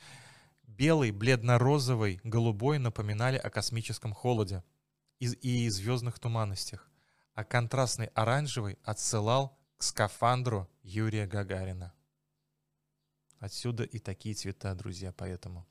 Белый, 0.77 1.11
бледно-розовый, 1.11 2.19
голубой 2.23 2.79
напоминали 2.79 3.37
о 3.37 3.51
космическом 3.51 4.11
холоде 4.11 4.63
и, 5.19 5.27
и 5.27 5.69
звездных 5.69 6.17
туманностях, 6.17 6.89
а 7.35 7.43
контрастный 7.43 8.07
оранжевый 8.07 8.79
отсылал 8.83 9.55
к 9.77 9.83
скафандру 9.83 10.67
Юрия 10.81 11.27
Гагарина. 11.27 11.93
Отсюда 13.37 13.83
и 13.83 13.99
такие 13.99 14.33
цвета, 14.33 14.73
друзья, 14.73 15.13
поэтому. 15.15 15.67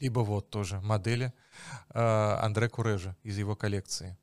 Либо 0.00 0.20
вот 0.20 0.50
тоже 0.50 0.80
модели 0.80 1.32
э, 1.90 2.00
Андре 2.00 2.68
Курежа 2.68 3.16
из 3.22 3.36
его 3.38 3.56
коллекции. 3.56 4.16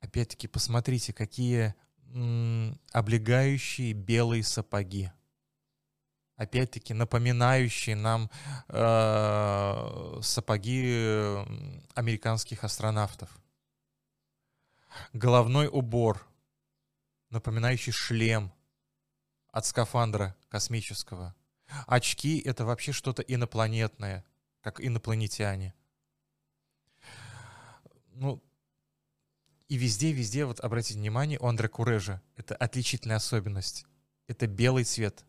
Опять-таки, 0.00 0.48
посмотрите, 0.48 1.12
какие 1.12 1.74
облегающие 2.92 3.92
белые 3.92 4.42
сапоги. 4.42 5.10
Опять-таки, 6.36 6.94
напоминающие 6.94 7.96
нам 7.96 8.30
э, 8.68 10.18
сапоги 10.22 10.84
американских 11.94 12.62
астронавтов. 12.64 13.30
Головной 15.12 15.68
убор, 15.68 16.26
напоминающий 17.30 17.92
шлем 17.92 18.52
от 19.50 19.66
скафандра 19.66 20.36
космического. 20.48 21.34
Очки— 21.86 22.38
это 22.44 22.64
вообще 22.64 22.92
что-то 22.92 23.22
инопланетное, 23.22 24.24
как 24.60 24.80
инопланетяне. 24.80 25.74
Ну, 28.14 28.42
и 29.68 29.76
везде, 29.76 30.12
везде, 30.12 30.44
вот 30.44 30.60
обратите 30.60 30.98
внимание, 30.98 31.38
у 31.40 31.46
Андре 31.46 31.68
Курежа 31.68 32.22
это 32.36 32.54
отличительная 32.54 33.16
особенность. 33.16 33.84
Это 34.28 34.46
белый 34.46 34.84
цвет. 34.84 35.24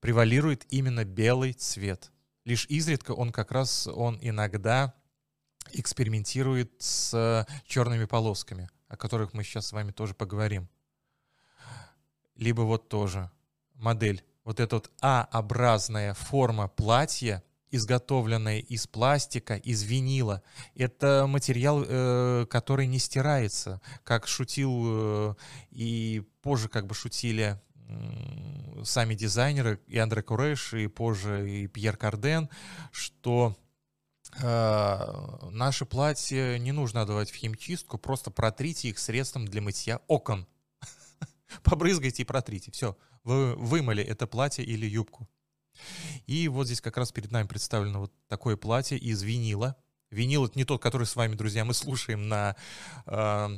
Превалирует 0.00 0.64
именно 0.70 1.04
белый 1.04 1.52
цвет. 1.52 2.12
Лишь 2.44 2.66
изредка 2.66 3.12
он 3.12 3.32
как 3.32 3.50
раз, 3.50 3.86
он 3.86 4.18
иногда 4.22 4.94
экспериментирует 5.72 6.72
с 6.80 7.46
черными 7.66 8.06
полосками, 8.06 8.70
о 8.88 8.96
которых 8.96 9.34
мы 9.34 9.44
сейчас 9.44 9.66
с 9.66 9.72
вами 9.72 9.92
тоже 9.92 10.14
поговорим. 10.14 10.68
Либо 12.36 12.62
вот 12.62 12.88
тоже 12.88 13.30
модель, 13.74 14.24
вот 14.50 14.58
эта 14.58 14.76
вот 14.76 14.90
А-образная 15.00 16.12
форма 16.12 16.66
платья, 16.66 17.44
изготовленная 17.70 18.58
из 18.58 18.88
пластика, 18.88 19.54
из 19.54 19.84
винила. 19.84 20.42
Это 20.74 21.26
материал, 21.28 21.84
э, 21.86 22.46
который 22.50 22.88
не 22.88 22.98
стирается, 22.98 23.80
как 24.02 24.26
шутил 24.26 24.82
э, 24.86 25.34
и 25.70 26.24
позже 26.42 26.68
как 26.68 26.88
бы 26.88 26.96
шутили 26.96 27.60
э, 27.86 28.82
сами 28.82 29.14
дизайнеры, 29.14 29.78
и 29.86 29.98
Андре 29.98 30.22
Куреш, 30.22 30.74
и 30.74 30.88
позже 30.88 31.48
и 31.48 31.68
Пьер 31.68 31.96
Карден, 31.96 32.50
что 32.90 33.56
э, 34.42 35.48
наши 35.52 35.86
платья 35.86 36.58
не 36.58 36.72
нужно 36.72 37.02
отдавать 37.02 37.30
в 37.30 37.36
химчистку, 37.36 37.98
просто 37.98 38.32
протрите 38.32 38.88
их 38.88 38.98
средством 38.98 39.46
для 39.46 39.62
мытья 39.62 40.00
окон. 40.08 40.48
Побрызгайте 41.62 42.22
и 42.22 42.26
протрите, 42.26 42.72
все 42.72 42.96
вы 43.24 43.54
вымыли 43.56 44.02
это 44.02 44.26
платье 44.26 44.64
или 44.64 44.86
юбку. 44.86 45.28
И 46.26 46.48
вот 46.48 46.66
здесь 46.66 46.80
как 46.80 46.96
раз 46.96 47.12
перед 47.12 47.30
нами 47.30 47.46
представлено 47.46 48.00
вот 48.00 48.12
такое 48.28 48.56
платье 48.56 48.98
из 48.98 49.22
винила. 49.22 49.76
Винил 50.10 50.46
это 50.46 50.58
не 50.58 50.64
тот, 50.64 50.82
который 50.82 51.06
с 51.06 51.16
вами, 51.16 51.34
друзья, 51.34 51.64
мы 51.64 51.72
слушаем 51.72 52.28
на 52.28 52.56
э, 53.06 53.48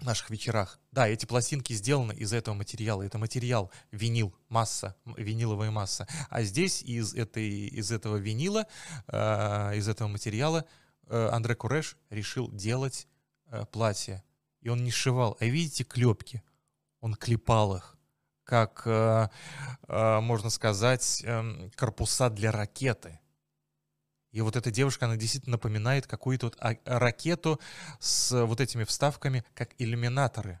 наших 0.00 0.30
вечерах. 0.30 0.80
Да, 0.92 1.08
эти 1.08 1.26
пластинки 1.26 1.72
сделаны 1.74 2.12
из 2.12 2.32
этого 2.32 2.54
материала. 2.54 3.02
Это 3.02 3.18
материал 3.18 3.70
винил, 3.90 4.34
масса, 4.48 4.96
виниловая 5.04 5.70
масса. 5.70 6.08
А 6.30 6.42
здесь 6.42 6.82
из, 6.82 7.14
этой, 7.14 7.66
из 7.66 7.92
этого 7.92 8.16
винила, 8.16 8.66
э, 9.08 9.76
из 9.76 9.88
этого 9.88 10.08
материала 10.08 10.64
э, 11.06 11.28
Андре 11.32 11.54
Куреш 11.54 11.96
решил 12.08 12.50
делать 12.50 13.06
э, 13.46 13.66
платье. 13.70 14.24
И 14.62 14.70
он 14.70 14.82
не 14.84 14.90
сшивал. 14.90 15.36
А 15.40 15.44
видите 15.44 15.84
клепки? 15.84 16.42
Он 17.00 17.14
клепал 17.14 17.76
их 17.76 17.93
как, 18.44 18.82
э, 18.86 19.28
э, 19.88 20.20
можно 20.20 20.50
сказать, 20.50 21.22
эм, 21.24 21.70
корпуса 21.76 22.30
для 22.30 22.52
ракеты. 22.52 23.20
И 24.32 24.40
вот 24.40 24.56
эта 24.56 24.70
девушка, 24.70 25.06
она 25.06 25.16
действительно 25.16 25.52
напоминает 25.52 26.06
какую-то 26.06 26.46
вот 26.46 26.56
а, 26.60 26.76
ракету 26.84 27.60
с 28.00 28.44
вот 28.44 28.60
этими 28.60 28.84
вставками, 28.84 29.44
как 29.54 29.70
иллюминаторы. 29.78 30.60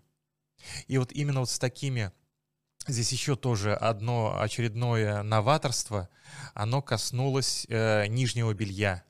И 0.86 0.96
вот 0.98 1.12
именно 1.12 1.40
вот 1.40 1.50
с 1.50 1.58
такими 1.58 2.12
Здесь 2.86 3.12
еще 3.12 3.34
тоже 3.34 3.74
одно 3.74 4.38
очередное 4.38 5.22
новаторство, 5.22 6.10
оно 6.52 6.82
коснулось 6.82 7.66
э, 7.70 8.06
нижнего 8.08 8.52
белья. 8.52 9.04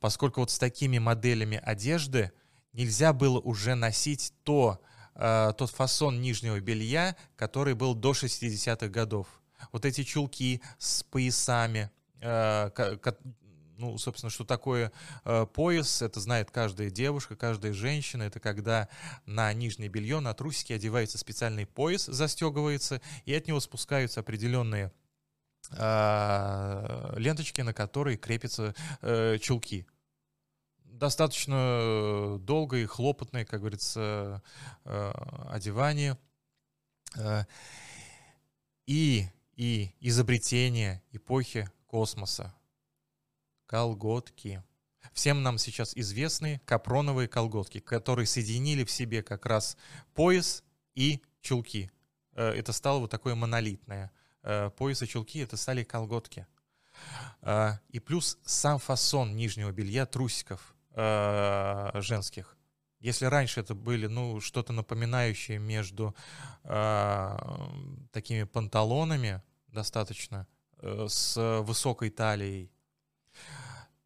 Поскольку 0.00 0.40
вот 0.40 0.50
с 0.50 0.58
такими 0.58 0.98
моделями 0.98 1.60
одежды 1.62 2.32
нельзя 2.72 3.12
было 3.12 3.38
уже 3.38 3.74
носить 3.74 4.32
то 4.44 4.80
э, 5.14 5.52
тот 5.56 5.70
фасон 5.70 6.20
нижнего 6.20 6.60
белья, 6.60 7.16
который 7.36 7.74
был 7.74 7.94
до 7.94 8.12
60-х 8.12 8.88
годов. 8.88 9.26
Вот 9.70 9.84
эти 9.84 10.02
чулки 10.02 10.60
с 10.78 11.02
поясами, 11.04 11.90
э, 12.20 12.70
ну, 13.78 13.98
собственно, 13.98 14.30
что 14.30 14.44
такое 14.44 14.92
э, 15.24 15.46
пояс, 15.52 16.02
это 16.02 16.20
знает 16.20 16.50
каждая 16.50 16.90
девушка, 16.90 17.36
каждая 17.36 17.72
женщина. 17.72 18.22
Это 18.22 18.40
когда 18.40 18.88
на 19.26 19.52
нижнее 19.52 19.88
белье, 19.88 20.20
на 20.20 20.34
трусики 20.34 20.72
одевается 20.72 21.18
специальный 21.18 21.66
пояс, 21.66 22.06
застегивается, 22.06 23.00
и 23.24 23.34
от 23.34 23.48
него 23.48 23.60
спускаются 23.60 24.20
определенные 24.20 24.92
э, 25.70 27.14
ленточки, 27.16 27.60
на 27.60 27.74
которые 27.74 28.16
крепятся 28.16 28.74
э, 29.00 29.38
чулки 29.40 29.86
достаточно 31.02 31.56
э, 31.56 32.38
долгое 32.42 32.84
и 32.84 32.86
хлопотное, 32.86 33.44
как 33.44 33.58
говорится, 33.58 34.40
э, 34.84 35.12
одевание. 35.50 36.16
Э, 37.16 37.42
и, 38.86 39.26
и 39.56 39.96
изобретение 39.98 41.02
эпохи 41.10 41.68
космоса. 41.88 42.54
Колготки. 43.66 44.62
Всем 45.12 45.42
нам 45.42 45.58
сейчас 45.58 45.96
известны 45.96 46.60
капроновые 46.66 47.26
колготки, 47.26 47.80
которые 47.80 48.26
соединили 48.26 48.84
в 48.84 48.90
себе 48.90 49.24
как 49.24 49.44
раз 49.44 49.76
пояс 50.14 50.62
и 50.94 51.20
чулки. 51.40 51.90
Это 52.34 52.72
стало 52.72 53.00
вот 53.00 53.10
такое 53.10 53.34
монолитное. 53.34 54.12
Пояс 54.76 55.02
и 55.02 55.08
чулки— 55.08 55.38
это 55.40 55.56
стали 55.56 55.82
колготки. 55.82 56.46
И 57.90 58.00
плюс 58.00 58.38
сам 58.44 58.78
фасон 58.78 59.36
нижнего 59.36 59.70
белья, 59.70 60.06
трусиков, 60.06 60.74
э, 60.94 61.90
женских. 62.00 62.56
Если 63.00 63.24
раньше 63.26 63.60
это 63.60 63.74
были, 63.74 64.06
ну, 64.06 64.40
что-то 64.40 64.72
напоминающее 64.72 65.58
между 65.58 66.14
э, 66.62 67.36
такими 68.12 68.44
панталонами 68.44 69.42
достаточно 69.66 70.46
э, 70.78 71.06
с 71.08 71.60
высокой 71.62 72.10
талией, 72.10 72.70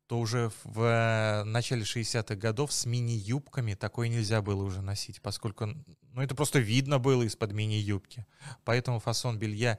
то 0.07 0.21
уже 0.21 0.50
в 0.64 1.43
начале 1.45 1.83
60-х 1.83 2.37
годов 2.37 2.73
с 2.73 2.87
мини-юбками 2.87 3.75
такое 3.75 4.09
нельзя 4.09 4.40
было 4.40 4.62
уже 4.62 4.81
носить, 4.81 5.21
поскольку, 5.21 5.66
ну, 5.66 6.23
это 6.23 6.35
просто 6.35 6.61
видно 6.61 6.99
было 6.99 7.25
из-под 7.25 7.52
мини-юбки. 7.52 8.25
Поэтому 8.64 9.00
фасон 9.00 9.38
белья 9.38 9.78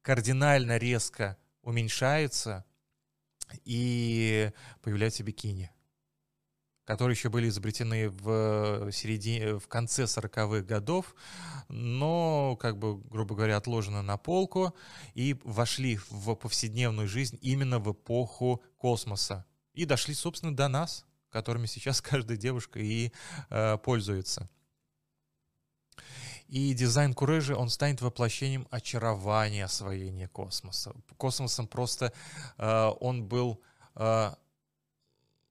кардинально 0.00 0.78
резко 0.78 1.36
уменьшается, 1.60 2.64
и 3.64 4.50
появляется 4.80 5.22
бикини 5.22 5.70
которые 6.84 7.14
еще 7.14 7.28
были 7.28 7.48
изобретены 7.48 8.08
в, 8.10 8.90
середине, 8.92 9.58
в 9.58 9.68
конце 9.68 10.04
40-х 10.04 10.62
годов, 10.62 11.14
но, 11.68 12.56
как 12.60 12.78
бы, 12.78 12.98
грубо 12.98 13.34
говоря, 13.34 13.56
отложены 13.56 14.02
на 14.02 14.16
полку 14.16 14.74
и 15.14 15.38
вошли 15.44 15.98
в 16.10 16.34
повседневную 16.34 17.08
жизнь 17.08 17.38
именно 17.40 17.78
в 17.78 17.92
эпоху 17.92 18.62
космоса. 18.76 19.46
И 19.74 19.84
дошли, 19.84 20.14
собственно, 20.14 20.54
до 20.54 20.68
нас, 20.68 21.06
которыми 21.30 21.66
сейчас 21.66 22.00
каждая 22.02 22.36
девушка 22.36 22.80
и 22.80 23.12
э, 23.50 23.78
пользуется. 23.78 24.48
И 26.48 26.74
дизайн 26.74 27.14
Курежи, 27.14 27.56
он 27.56 27.70
станет 27.70 28.02
воплощением 28.02 28.66
очарования 28.70 29.64
освоения 29.64 30.28
космоса. 30.28 30.92
Космосом 31.16 31.66
просто 31.66 32.12
э, 32.58 32.90
он 33.00 33.24
был 33.24 33.62
э, 33.94 34.34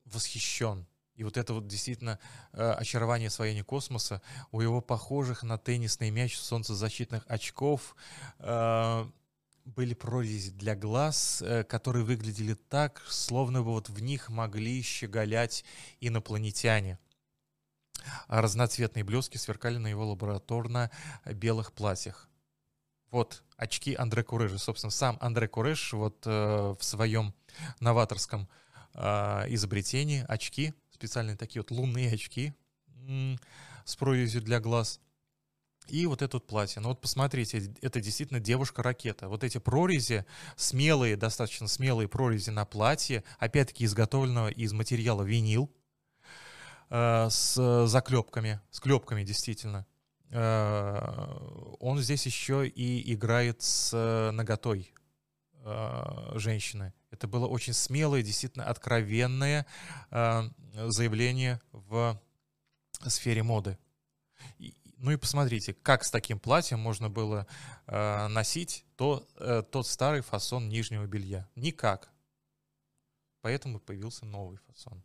восхищен 0.05 0.85
и 1.21 1.23
вот 1.23 1.37
это 1.37 1.53
вот 1.53 1.67
действительно 1.67 2.17
э, 2.51 2.71
очарование 2.71 3.27
освоения 3.27 3.63
космоса 3.63 4.23
у 4.51 4.59
его 4.59 4.81
похожих 4.81 5.43
на 5.43 5.59
теннисный 5.59 6.09
мяч 6.09 6.35
солнцезащитных 6.35 7.23
очков 7.27 7.95
э, 8.39 9.05
были 9.65 9.93
прорези 9.93 10.49
для 10.49 10.75
глаз, 10.75 11.43
э, 11.43 11.63
которые 11.63 12.03
выглядели 12.05 12.55
так, 12.55 13.03
словно 13.07 13.61
бы 13.61 13.69
вот 13.69 13.89
в 13.89 14.01
них 14.01 14.29
могли 14.29 14.81
щеголять 14.81 15.63
инопланетяне. 15.99 16.97
А 18.27 18.41
разноцветные 18.41 19.03
блески 19.03 19.37
сверкали 19.37 19.77
на 19.77 19.85
его 19.85 20.07
лабораторно-белых 20.09 21.71
платьях. 21.71 22.29
Вот 23.11 23.43
очки 23.57 23.93
Андре 23.93 24.23
Курежа. 24.23 24.57
Собственно, 24.57 24.89
сам 24.89 25.19
Андре 25.21 25.47
Куреш 25.47 25.93
вот 25.93 26.23
э, 26.25 26.75
в 26.79 26.83
своем 26.83 27.35
новаторском 27.79 28.49
э, 28.95 29.45
изобретении 29.49 30.25
очки 30.27 30.73
специальные 31.01 31.35
такие 31.35 31.61
вот 31.63 31.71
лунные 31.71 32.13
очки 32.13 32.53
с 33.85 33.95
прорезью 33.95 34.41
для 34.43 34.59
глаз. 34.59 34.99
И 35.87 36.05
вот 36.05 36.21
это 36.21 36.39
платье. 36.39 36.79
Ну 36.79 36.89
вот 36.89 37.01
посмотрите, 37.01 37.73
это 37.81 37.99
действительно 37.99 38.39
девушка-ракета. 38.39 39.27
Вот 39.27 39.43
эти 39.43 39.57
прорези, 39.57 40.25
смелые, 40.55 41.17
достаточно 41.17 41.67
смелые 41.67 42.07
прорези 42.07 42.51
на 42.51 42.65
платье, 42.65 43.23
опять-таки 43.39 43.85
изготовленного 43.85 44.49
из 44.49 44.73
материала 44.73 45.23
винил, 45.23 45.71
э, 46.91 47.27
с 47.31 47.87
заклепками, 47.87 48.61
с 48.69 48.79
клепками 48.79 49.23
действительно. 49.23 49.87
Э, 50.29 51.35
он 51.79 51.97
здесь 51.97 52.27
еще 52.27 52.67
и 52.67 53.11
играет 53.11 53.63
с 53.63 53.91
э, 53.91 54.31
женщины. 56.35 56.93
Это 57.11 57.27
было 57.27 57.45
очень 57.45 57.73
смелое, 57.73 58.23
действительно 58.23 58.65
откровенное 58.65 59.65
э, 60.09 60.49
заявление 60.87 61.61
в 61.71 62.19
сфере 63.05 63.43
моды. 63.43 63.77
Ну 64.97 65.11
и 65.11 65.17
посмотрите, 65.17 65.73
как 65.73 66.03
с 66.03 66.11
таким 66.11 66.39
платьем 66.39 66.79
можно 66.79 67.09
было 67.09 67.47
э, 67.87 68.27
носить 68.27 68.85
то, 68.95 69.27
э, 69.35 69.61
тот 69.69 69.87
старый 69.87 70.21
фасон 70.21 70.69
нижнего 70.69 71.05
белья. 71.05 71.49
Никак. 71.55 72.09
Поэтому 73.41 73.79
появился 73.79 74.25
новый 74.25 74.59
фасон. 74.67 75.03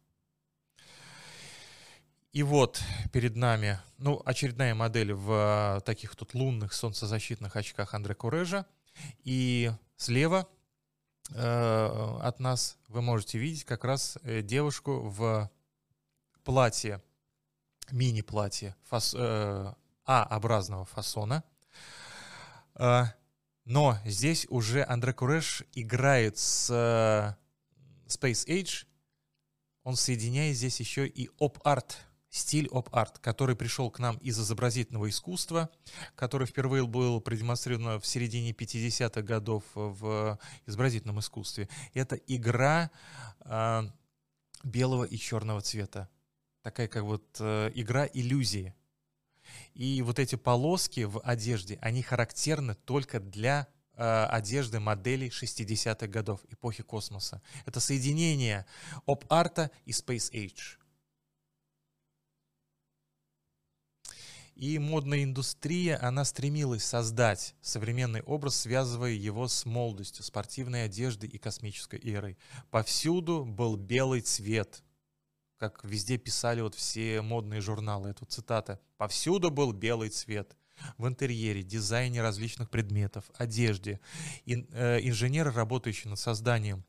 И 2.32 2.42
вот 2.42 2.82
перед 3.12 3.34
нами, 3.34 3.80
ну, 3.96 4.20
очередная 4.26 4.75
модель 4.75 5.14
в 5.14 5.82
таких 5.86 6.14
тут 6.14 6.34
лунных 6.34 6.75
солнцезащитных 6.75 7.56
очках 7.56 7.94
Андре 7.94 8.14
Курежа. 8.14 8.66
И 9.25 9.72
слева 9.96 10.46
от 11.35 12.40
нас 12.40 12.78
вы 12.88 13.02
можете 13.02 13.38
видеть 13.38 13.64
как 13.64 13.85
раз 13.85 14.18
э, 14.23 14.42
девушку 14.42 15.09
в 15.09 15.50
платье, 16.45 17.02
мини-платье 17.90 18.76
фас, 18.85 19.14
э, 19.16 19.75
а-образного 20.04 20.85
фасона. 20.85 21.42
А, 22.75 23.12
но 23.64 23.99
здесь 24.04 24.47
уже 24.49 24.85
Андре 24.85 25.12
Куреш 25.12 25.64
играет 25.75 26.38
с 26.38 26.71
э, 26.71 27.35
Space 28.09 28.47
Age. 28.47 28.87
Он 29.83 29.97
соединяет 29.97 30.56
здесь 30.56 30.78
еще 30.78 31.06
и 31.06 31.28
оп-арт, 31.38 31.99
стиль 32.30 32.68
оп-арт, 32.68 33.18
который 33.18 33.56
пришел 33.56 33.90
к 33.90 33.99
нам 33.99 34.16
из 34.18 34.38
изобразительного 34.38 35.09
искусства, 35.09 35.71
который 36.14 36.47
впервые 36.47 36.87
был 36.87 37.21
продемонстрирован 37.21 38.00
в 38.00 38.06
середине 38.06 38.52
50-х 38.52 39.23
годов 39.23 39.64
в 39.75 40.38
изобразительном 40.66 41.21
искусстве. 41.21 41.68
Это 41.95 42.16
игра 42.16 42.90
э, 43.40 43.83
белого 44.64 45.04
и 45.04 45.16
черного 45.16 45.61
цвета. 45.61 46.09
Такая 46.62 46.88
как 46.88 47.04
вот 47.04 47.25
э, 47.40 47.71
игра 47.75 48.06
иллюзии. 48.12 48.75
И 49.75 50.02
вот 50.02 50.18
эти 50.18 50.35
полоски 50.35 51.04
в 51.04 51.21
одежде, 51.21 51.78
они 51.80 52.02
характерны 52.02 52.75
только 52.75 53.21
для 53.21 53.68
э, 53.95 54.25
одежды 54.25 54.80
моделей 54.80 55.28
60-х 55.28 56.06
годов, 56.09 56.40
эпохи 56.49 56.83
космоса. 56.83 57.40
Это 57.64 57.78
соединение 57.78 58.66
оп-арта 59.04 59.71
и 59.85 59.92
Space 59.92 60.33
Age. 60.33 60.78
И 64.56 64.78
модная 64.78 65.22
индустрия, 65.22 65.98
она 66.02 66.25
стремилась 66.25 66.82
создать 66.82 67.54
современный 67.60 68.22
образ, 68.22 68.56
связывая 68.56 69.10
его 69.10 69.48
с 69.48 69.66
молодостью, 69.66 70.25
спортивной 70.25 70.86
одеждой 70.86 71.28
и 71.28 71.36
космической 71.36 72.00
эрой. 72.02 72.38
Повсюду 72.70 73.44
был 73.44 73.76
белый 73.76 74.22
цвет, 74.22 74.82
как 75.58 75.84
везде 75.84 76.16
писали 76.16 76.62
вот 76.62 76.75
все 76.75 77.20
модные 77.20 77.60
журналы, 77.60 78.08
эту 78.08 78.25
цитата. 78.25 78.80
Повсюду 78.96 79.50
был 79.50 79.72
белый 79.72 80.08
цвет. 80.08 80.56
В 80.96 81.06
интерьере, 81.06 81.62
дизайне 81.62 82.23
различных 82.23 82.71
предметов, 82.71 83.30
одежде. 83.34 84.00
Ин, 84.47 84.66
э, 84.73 85.00
инженеры, 85.02 85.50
работающие 85.50 86.08
над 86.08 86.19
созданием 86.19 86.82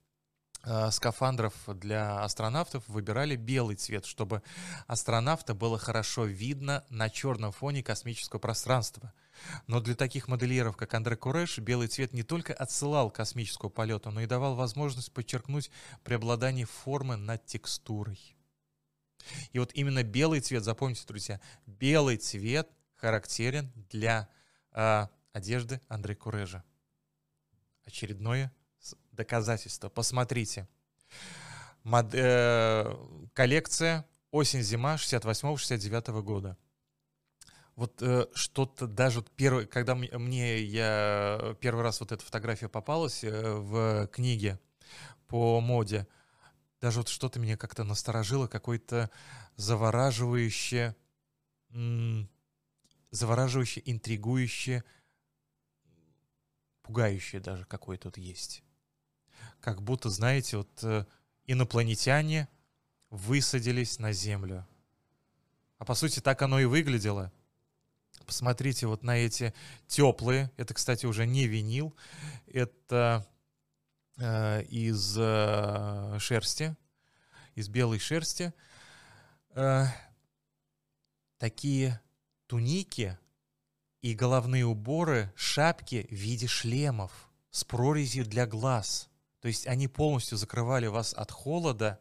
скафандров 0.92 1.54
для 1.68 2.24
астронавтов, 2.24 2.88
выбирали 2.88 3.36
белый 3.36 3.76
цвет, 3.76 4.06
чтобы 4.06 4.42
астронавта 4.88 5.54
было 5.54 5.78
хорошо 5.78 6.26
видно 6.26 6.84
на 6.90 7.10
черном 7.10 7.52
фоне 7.52 7.84
космического 7.84 8.40
пространства. 8.40 9.14
Но 9.68 9.80
для 9.80 9.96
таких 9.96 10.28
модельеров, 10.28 10.76
как 10.76 10.94
Андре 10.94 11.16
Куреш, 11.16 11.60
белый 11.60 11.88
цвет 11.88 12.14
не 12.14 12.24
только 12.24 12.54
отсылал 12.54 13.12
к 13.12 13.16
космическому 13.16 13.70
полету, 13.70 14.12
но 14.12 14.22
и 14.22 14.26
давал 14.26 14.56
возможность 14.56 15.12
подчеркнуть 15.12 15.72
преобладание 16.04 16.66
формы 16.66 17.16
над 17.16 17.46
текстурой. 17.46 18.36
И 19.52 19.60
вот 19.60 19.72
именно 19.74 20.04
белый 20.04 20.40
цвет, 20.40 20.64
запомните, 20.64 21.06
друзья, 21.08 21.42
белый 21.66 22.18
цвет 22.18 22.70
характерен 22.96 23.72
для 23.90 24.30
э, 24.72 25.08
одежды 25.34 25.82
Андре 25.88 26.16
Курежа. 26.16 26.64
Очередное 27.86 28.52
доказательство. 29.18 29.90
Посмотрите. 29.90 30.68
Мод, 31.84 32.14
э, 32.14 32.96
коллекция 33.34 34.06
осень-зима 34.32 34.96
68-69 34.96 36.22
года. 36.22 36.58
Вот 37.76 38.02
э, 38.02 38.26
что-то 38.34 38.88
даже 38.88 39.24
первый, 39.36 39.68
когда 39.68 39.96
мне 39.96 40.64
я 40.64 41.56
первый 41.60 41.84
раз 41.84 42.00
вот 42.00 42.12
эта 42.12 42.24
фотография 42.24 42.70
попалась 42.70 43.24
э, 43.24 43.54
в 43.54 44.08
книге 44.08 44.60
по 45.28 45.60
моде, 45.62 46.08
даже 46.82 47.00
вот 47.00 47.10
что-то 47.10 47.40
меня 47.40 47.58
как-то 47.58 47.84
насторожило, 47.84 48.48
какое-то 48.48 49.10
завораживающее, 49.58 50.96
завораживающее, 53.12 53.90
интригующее, 53.92 54.84
пугающее 56.82 57.42
даже 57.42 57.66
какое 57.66 57.98
тут 57.98 58.18
есть. 58.18 58.64
Как 59.62 59.82
будто, 59.82 60.10
знаете, 60.10 60.58
вот 60.58 60.84
э, 60.84 61.06
инопланетяне 61.46 62.48
высадились 63.10 64.00
на 64.00 64.12
Землю. 64.12 64.68
А 65.78 65.86
по 65.86 65.96
сути 65.96 66.20
так 66.20 66.42
оно 66.42 66.60
и 66.60 66.66
выглядело. 66.66 67.32
Посмотрите 68.26 68.88
вот 68.88 69.04
на 69.04 69.18
эти 69.18 69.54
теплые, 69.88 70.52
это, 70.58 70.74
кстати, 70.74 71.06
уже 71.06 71.26
не 71.26 71.48
винил, 71.48 71.96
это 72.48 73.28
Э, 74.20 74.64
из 74.64 75.16
э, 75.16 76.18
шерсти, 76.20 76.76
из 77.54 77.70
белой 77.70 78.00
шерсти. 78.00 78.52
Э, 79.52 79.86
такие 81.38 82.02
туники 82.48 83.18
и 84.02 84.16
головные 84.16 84.66
уборы, 84.66 85.32
шапки 85.36 86.08
в 86.10 86.16
виде 86.16 86.48
шлемов 86.48 87.30
с 87.52 87.64
прорезью 87.64 88.26
для 88.26 88.48
глаз. 88.48 89.08
То 89.40 89.48
есть 89.48 89.68
они 89.68 89.88
полностью 89.88 90.38
закрывали 90.38 90.88
вас 90.88 91.14
от 91.14 91.32
холода, 91.32 92.00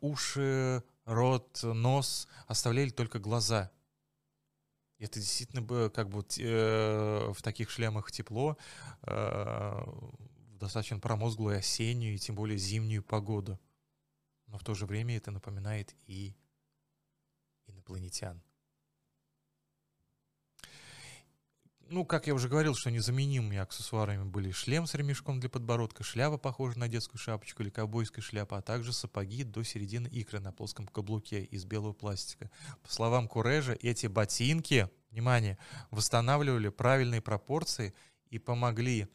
уши, 0.00 0.82
рот, 1.04 1.60
нос, 1.62 2.28
оставляли 2.46 2.90
только 2.90 3.18
глаза. 3.18 3.70
Это 4.98 5.18
действительно 5.18 5.62
было 5.62 5.88
как 5.88 6.10
бы 6.10 6.20
в 6.20 7.42
таких 7.42 7.70
шлемах 7.70 8.12
тепло, 8.12 8.58
достаточно 9.02 10.98
промозглую 10.98 11.58
осеннюю 11.58 12.14
и 12.14 12.18
тем 12.18 12.34
более 12.34 12.58
зимнюю 12.58 13.02
погоду. 13.02 13.58
Но 14.46 14.58
в 14.58 14.64
то 14.64 14.74
же 14.74 14.84
время 14.84 15.16
это 15.16 15.30
напоминает 15.30 15.96
и 16.06 16.36
инопланетян. 17.66 18.42
Ну, 21.92 22.04
как 22.04 22.28
я 22.28 22.34
уже 22.34 22.48
говорил, 22.48 22.76
что 22.76 22.88
незаменимыми 22.88 23.58
аксессуарами 23.58 24.22
были 24.22 24.52
шлем 24.52 24.86
с 24.86 24.94
ремешком 24.94 25.40
для 25.40 25.50
подбородка, 25.50 26.04
шляпа, 26.04 26.38
похожая 26.38 26.78
на 26.78 26.88
детскую 26.88 27.18
шапочку 27.18 27.64
или 27.64 27.70
ковбойская 27.70 28.22
шляпа, 28.22 28.58
а 28.58 28.62
также 28.62 28.92
сапоги 28.92 29.42
до 29.42 29.64
середины 29.64 30.06
икры 30.06 30.38
на 30.38 30.52
плоском 30.52 30.86
каблуке 30.86 31.42
из 31.42 31.64
белого 31.64 31.92
пластика. 31.92 32.48
По 32.84 32.92
словам 32.92 33.26
Курежа, 33.26 33.76
эти 33.82 34.06
ботинки, 34.06 34.88
внимание, 35.10 35.58
восстанавливали 35.90 36.68
правильные 36.68 37.20
пропорции 37.20 37.92
и 38.28 38.38
помогли 38.38 39.08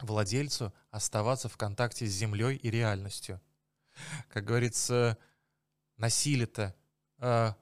владельцу 0.00 0.72
оставаться 0.90 1.50
в 1.50 1.58
контакте 1.58 2.06
с 2.06 2.10
землей 2.10 2.56
и 2.56 2.70
реальностью. 2.70 3.38
Как 4.30 4.46
говорится, 4.46 5.18
носили-то 5.98 6.74
э, 7.18 7.52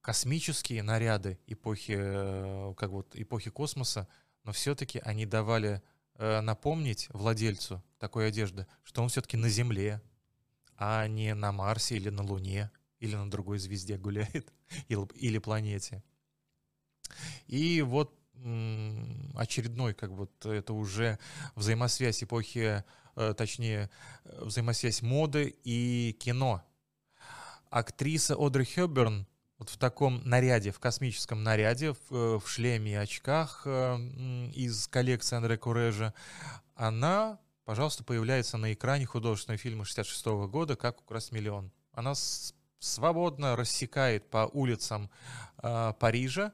космические 0.00 0.82
наряды 0.82 1.38
эпохи, 1.46 1.96
э, 1.96 2.74
как 2.76 2.90
вот 2.90 3.14
эпохи 3.14 3.50
космоса, 3.50 4.08
но 4.44 4.52
все-таки 4.52 5.00
они 5.04 5.26
давали 5.26 5.82
э, 6.14 6.40
напомнить 6.40 7.08
владельцу 7.10 7.82
такой 7.98 8.28
одежды, 8.28 8.66
что 8.82 9.02
он 9.02 9.08
все-таки 9.08 9.36
на 9.36 9.48
Земле, 9.48 10.00
а 10.76 11.06
не 11.06 11.34
на 11.34 11.52
Марсе 11.52 11.96
или 11.96 12.08
на 12.08 12.22
Луне 12.22 12.70
или 13.00 13.16
на 13.16 13.30
другой 13.30 13.58
звезде 13.58 13.96
гуляет 13.96 14.52
или, 14.88 15.38
планете. 15.38 16.02
И 17.46 17.82
вот 17.82 18.14
очередной, 19.34 19.92
как 19.92 20.10
вот 20.10 20.46
это 20.46 20.72
уже 20.72 21.18
взаимосвязь 21.56 22.22
эпохи, 22.22 22.84
э, 23.16 23.34
точнее, 23.34 23.90
взаимосвязь 24.24 25.02
моды 25.02 25.54
и 25.64 26.16
кино. 26.18 26.64
Актриса 27.68 28.36
Одри 28.38 28.64
Хёберн 28.64 29.26
вот 29.60 29.68
в 29.68 29.76
таком 29.76 30.22
наряде, 30.24 30.72
в 30.72 30.80
космическом 30.80 31.42
наряде, 31.44 31.92
в, 31.92 32.14
э, 32.14 32.38
в 32.38 32.48
шлеме 32.48 32.92
и 32.92 32.94
очках 32.94 33.62
э, 33.66 33.96
из 34.54 34.88
коллекции 34.88 35.36
Андре 35.36 35.58
Курежа, 35.58 36.14
она, 36.74 37.38
пожалуйста, 37.66 38.02
появляется 38.02 38.56
на 38.56 38.72
экране 38.72 39.04
художественного 39.04 39.58
фильма 39.58 39.84
66 39.84 40.26
года 40.48 40.76
«Как 40.76 41.02
украсть 41.02 41.30
миллион». 41.30 41.70
Она 41.92 42.14
свободно 42.78 43.54
рассекает 43.54 44.30
по 44.30 44.48
улицам 44.50 45.10
э, 45.62 45.92
Парижа 46.00 46.52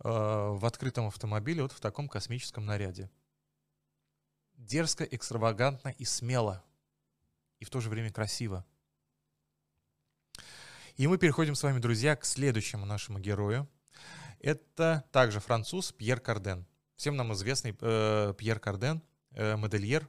в 0.00 0.66
открытом 0.66 1.06
автомобиле 1.06 1.62
вот 1.62 1.72
в 1.72 1.80
таком 1.80 2.06
космическом 2.06 2.66
наряде. 2.66 3.10
Дерзко, 4.58 5.04
экстравагантно 5.04 5.88
и 5.88 6.04
смело. 6.04 6.62
И 7.60 7.64
в 7.64 7.70
то 7.70 7.80
же 7.80 7.88
время 7.88 8.12
красиво. 8.12 8.66
И 11.00 11.06
мы 11.06 11.16
переходим 11.16 11.54
с 11.54 11.62
вами, 11.62 11.78
друзья, 11.78 12.14
к 12.14 12.26
следующему 12.26 12.84
нашему 12.84 13.18
герою. 13.20 13.66
Это 14.38 15.02
также 15.12 15.40
француз 15.40 15.92
Пьер 15.92 16.20
Карден. 16.20 16.66
Всем 16.96 17.16
нам 17.16 17.32
известный 17.32 17.74
э, 17.80 18.34
Пьер 18.36 18.60
Карден, 18.60 19.00
э, 19.30 19.56
модельер. 19.56 20.06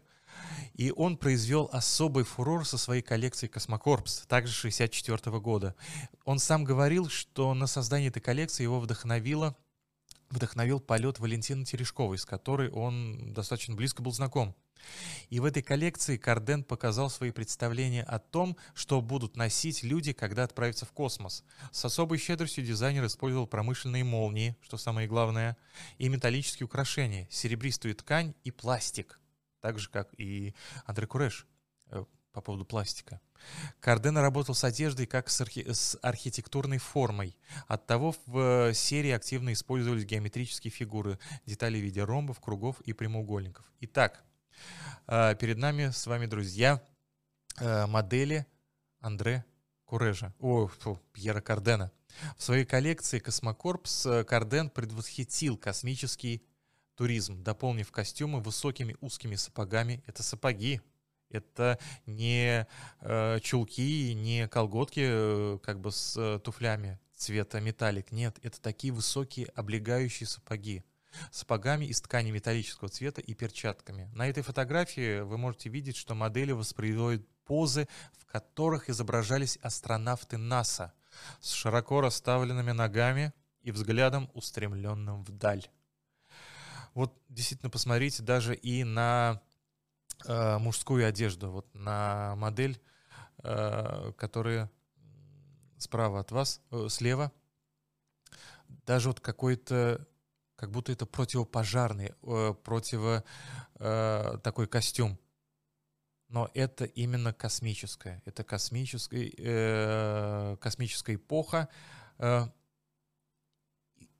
И 0.73 0.91
он 0.91 1.15
произвел 1.15 1.69
особый 1.71 2.25
фурор 2.25 2.67
со 2.67 2.77
своей 2.77 3.01
коллекцией 3.01 3.49
Космокорпс, 3.49 4.25
также 4.27 4.51
64 4.51 5.39
года. 5.39 5.75
Он 6.25 6.39
сам 6.39 6.65
говорил, 6.65 7.08
что 7.08 7.54
на 7.54 7.67
создание 7.67 8.10
этой 8.10 8.19
коллекции 8.19 8.63
его 8.63 8.82
вдохновило 8.82 9.56
вдохновил 10.32 10.80
полет 10.80 11.20
Валентины 11.20 11.65
Терешковой, 11.65 12.17
с 12.17 12.26
которой 12.26 12.70
он 12.70 13.34
достаточно 13.34 13.76
близко 13.76 14.02
был 14.02 14.12
знаком. 14.12 14.56
И 15.30 15.39
в 15.39 15.46
этой 15.46 15.62
коллекции 15.62 16.17
Карден 16.17 16.63
показал 16.63 17.10
свои 17.10 17.32
представления 17.32 18.04
о 18.04 18.17
том, 18.20 18.58
что 18.74 19.02
будут 19.02 19.38
носить 19.38 19.84
люди, 19.84 20.12
когда 20.13 20.44
отправятся 20.44 20.86
в 20.86 20.91
космос. 20.91 21.44
С 21.72 21.86
особой 21.86 22.17
щедростью 22.17 22.65
дизайнер 22.65 23.06
использовал 23.06 23.48
промышленные 23.48 24.04
молнии, 24.04 24.56
что 24.62 24.78
самое 24.78 25.08
главное, 25.08 25.56
и 26.00 26.10
металлические 26.10 26.65
украшения, 26.65 27.28
серебристую 27.30 27.96
ткань 27.96 28.34
и 28.44 28.52
пластик, 28.52 29.20
так 29.60 29.78
же, 29.78 29.89
как 29.89 30.10
и 30.17 30.56
Андре 30.86 31.06
Куреш 31.06 31.46
по 32.32 32.41
поводу 32.41 32.65
пластика. 32.65 33.20
Карден 33.80 34.17
работал 34.17 34.56
с 34.56 34.63
одеждой 34.63 35.06
как 35.06 35.30
с, 35.30 35.41
архи 35.41 35.72
с 35.72 35.98
архитектурной 36.02 36.78
формой. 36.78 37.36
Оттого 37.67 38.13
в 38.26 38.70
э, 38.70 38.74
серии 38.74 39.12
активно 39.12 39.54
использовались 39.54 40.06
геометрические 40.06 40.72
фигуры, 40.72 41.20
детали 41.46 41.80
в 41.80 41.84
виде 41.84 42.04
ромбов, 42.04 42.39
кругов 42.39 42.80
и 42.82 42.94
прямоугольников. 42.94 43.65
Итак, 43.82 44.24
а, 45.08 45.36
перед 45.36 45.58
нами 45.58 45.89
с 45.89 46.06
вами, 46.08 46.26
друзья, 46.26 46.82
а, 47.60 47.88
модели 47.88 48.46
Андре 49.00 49.44
Курежа, 49.86 50.34
о, 50.39 50.67
фу, 50.67 51.02
Пьера 51.12 51.41
Кардена. 51.41 51.91
В 52.38 52.44
своей 52.44 52.65
коллекции 52.65 53.20
Космокорпс 53.20 54.06
э, 54.06 54.24
Карден 54.26 54.70
предвосхитил 54.70 55.58
космический 55.58 56.46
туризм, 56.96 57.41
дополнив 57.41 57.91
костюмы 57.91 58.41
высокими 58.41 58.96
узкими 59.02 59.36
сапогами. 59.36 60.04
Это 60.08 60.24
сапоги, 60.24 60.82
это 61.32 61.80
не 62.06 62.67
э, 63.02 63.39
чулки, 63.41 64.13
не 64.13 64.48
колготки 64.48 65.04
э, 65.04 65.60
как 65.63 65.80
бы 65.80 65.91
с 65.91 66.15
э, 66.17 66.39
туфлями 66.39 67.00
цвета 67.15 67.60
металлик. 67.60 68.12
Нет, 68.12 68.38
это 68.41 68.62
такие 68.62 68.94
высокие 68.94 69.48
облегающие 69.56 70.28
сапоги 70.28 70.84
сапогами 71.32 71.86
из 71.86 72.02
ткани 72.02 72.32
металлического 72.32 72.89
цвета 72.89 73.22
и 73.22 73.34
перчатками. 73.34 74.10
На 74.13 74.28
этой 74.28 74.44
фотографии 74.44 75.22
вы 75.22 75.38
можете 75.38 75.70
видеть, 75.70 75.98
что 75.98 76.15
модели 76.15 76.52
воспроизводят 76.52 77.28
позы, 77.46 77.88
в 78.17 78.26
которых 78.26 78.89
изображались 78.89 79.58
астронавты 79.62 80.38
НАСА 80.38 80.94
с 81.41 81.52
широко 81.52 82.02
расставленными 82.02 82.72
ногами 82.72 83.34
и 83.62 83.72
взглядом, 83.72 84.30
устремленным 84.34 85.24
вдаль. 85.24 85.67
Вот 86.94 87.13
действительно 87.30 87.70
посмотрите 87.70 88.24
даже 88.24 88.56
и 88.56 88.84
на 88.84 89.41
э, 90.25 90.57
мужскую 90.57 91.07
одежду, 91.07 91.51
вот 91.51 91.73
на 91.73 92.36
модель, 92.36 92.81
э, 93.43 94.12
которая 94.17 94.69
справа 95.77 96.19
от 96.19 96.31
вас, 96.31 96.62
э, 96.71 96.88
слева, 96.89 97.31
даже 98.86 99.10
вот 99.10 99.19
какой-то 99.19 100.07
как 100.55 100.69
будто 100.69 100.91
это 100.91 101.07
противопожарный, 101.07 102.13
э, 102.21 102.53
противо 102.63 103.23
э, 103.79 104.38
такой 104.43 104.67
костюм. 104.67 105.17
Но 106.27 106.49
это 106.53 106.86
именно 106.86 107.34
космическое. 107.34 108.21
Это 108.25 108.43
космическая, 108.43 109.34
э, 109.38 110.57
космическая 110.62 111.15
эпоха. 111.15 111.67
Э, 112.19 112.43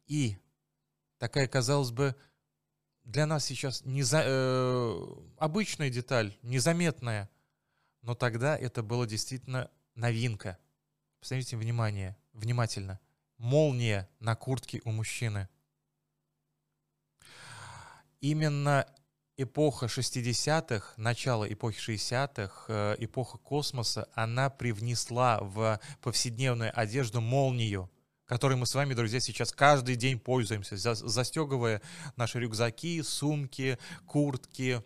и 0.08 0.36
такая, 1.20 1.48
казалось 1.48 1.92
бы, 1.92 2.16
для 3.04 3.26
нас 3.26 3.46
сейчас 3.46 3.84
неза, 3.86 4.22
э, 4.24 5.08
обычная 5.38 5.90
деталь, 5.90 6.38
незаметная. 6.42 7.30
Но 8.02 8.16
тогда 8.16 8.58
это 8.58 8.84
было 8.84 9.06
действительно 9.06 9.70
новинка. 9.96 10.58
Посмотрите 11.20 11.58
внимание, 11.58 12.18
внимательно. 12.34 13.00
Молния 13.38 14.10
на 14.20 14.36
куртке 14.36 14.82
у 14.86 14.92
мужчины– 14.92 15.50
именно 18.22 18.86
эпоха 19.36 19.88
60-х, 19.88 20.94
начало 20.98 21.52
эпохи 21.52 21.92
60-х, 21.92 22.66
э, 22.68 22.96
эпоха 23.00 23.38
космоса, 23.40 24.08
она 24.14 24.50
привнесла 24.50 25.40
в 25.42 25.80
повседневную 26.02 26.72
одежду 26.80 27.20
молнию, 27.20 27.90
которой 28.32 28.56
мы 28.56 28.66
с 28.66 28.74
вами, 28.74 28.94
друзья, 28.94 29.20
сейчас 29.20 29.52
каждый 29.52 29.98
день 29.98 30.18
пользуемся, 30.18 30.78
застегивая 30.78 31.82
наши 32.16 32.40
рюкзаки, 32.40 33.02
сумки, 33.02 33.78
куртки, 34.06 34.82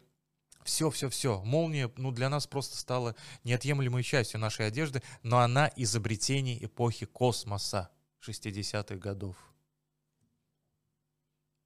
все, 0.63 0.89
все, 0.89 1.09
все. 1.09 1.43
Молния, 1.43 1.91
ну, 1.95 2.09
для 2.09 2.29
нас 2.29 2.47
просто 2.47 2.75
стала 2.75 3.15
неотъемлемой 3.43 4.01
частью 4.01 4.39
нашей 4.39 4.65
одежды, 4.65 5.03
но 5.21 5.41
она 5.41 5.71
изобретение 5.75 6.65
эпохи 6.65 7.05
космоса 7.05 7.91
60-х 8.27 8.95
годов. 8.95 9.35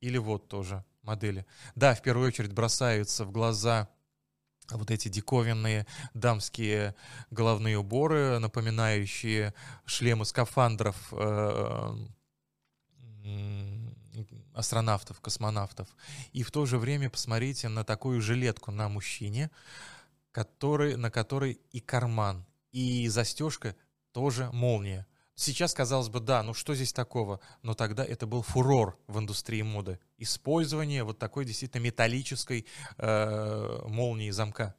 Или 0.01 0.17
вот 0.17 0.49
тоже 0.49 0.83
модели. 1.01 1.45
Да, 1.75 1.95
в 1.95 2.01
первую 2.01 2.27
очередь 2.27 2.51
бросаются 2.51 3.23
в 3.23 3.31
глаза 3.31 3.87
вот 4.71 4.91
эти 4.91 5.08
диковинные 5.08 5.86
дамские 6.13 6.95
головные 7.32 7.77
уборы, 7.77 8.39
напоминающие 8.39 9.53
шлемы 9.86 10.25
скафандров 10.25 10.95
э, 11.12 11.95
астронавтов, 14.53 15.21
космонавтов. 15.21 15.88
И 16.34 16.43
в 16.43 16.51
то 16.51 16.65
же 16.65 16.77
время 16.77 17.10
посмотрите 17.10 17.69
на 17.69 17.84
такую 17.84 18.21
жилетку 18.21 18.71
на 18.71 18.89
мужчине, 18.89 19.49
который, 20.32 20.95
на 20.95 21.10
которой 21.10 21.60
и 21.71 21.79
карман, 21.79 22.45
и 22.71 23.08
застежка 23.08 23.75
тоже 24.12 24.49
молния. 24.51 25.08
Сейчас, 25.39 25.73
казалось 25.73 26.10
бы, 26.10 26.19
да, 26.19 26.43
ну 26.43 26.54
что 26.54 26.75
здесь 26.75 26.91
такого? 26.91 27.39
Но 27.62 27.73
тогда 27.73 28.04
это 28.04 28.28
был 28.28 28.41
фурор 28.41 28.99
в 29.08 29.19
индустрии 29.19 29.62
моды. 29.62 29.97
Использование 30.17 31.06
вот 31.06 31.17
такой 31.17 31.45
действительно 31.45 31.82
металлической 31.82 32.65
э, 32.97 33.80
молнии 33.88 34.32
замка. 34.32 34.75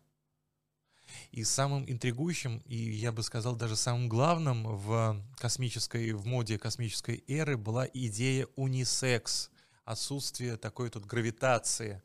И 1.30 1.44
самым 1.44 1.90
интригующим, 1.90 2.58
и 2.66 2.76
я 2.76 3.10
бы 3.10 3.22
сказал 3.22 3.56
даже 3.56 3.74
самым 3.74 4.10
главным 4.10 4.64
в 4.76 5.24
космической, 5.38 6.12
в 6.12 6.26
моде 6.26 6.58
космической 6.58 7.24
эры 7.26 7.56
была 7.56 7.86
идея 7.94 8.46
унисекс, 8.54 9.50
отсутствие 9.86 10.58
такой 10.58 10.90
тут 10.90 11.06
гравитации. 11.06 12.02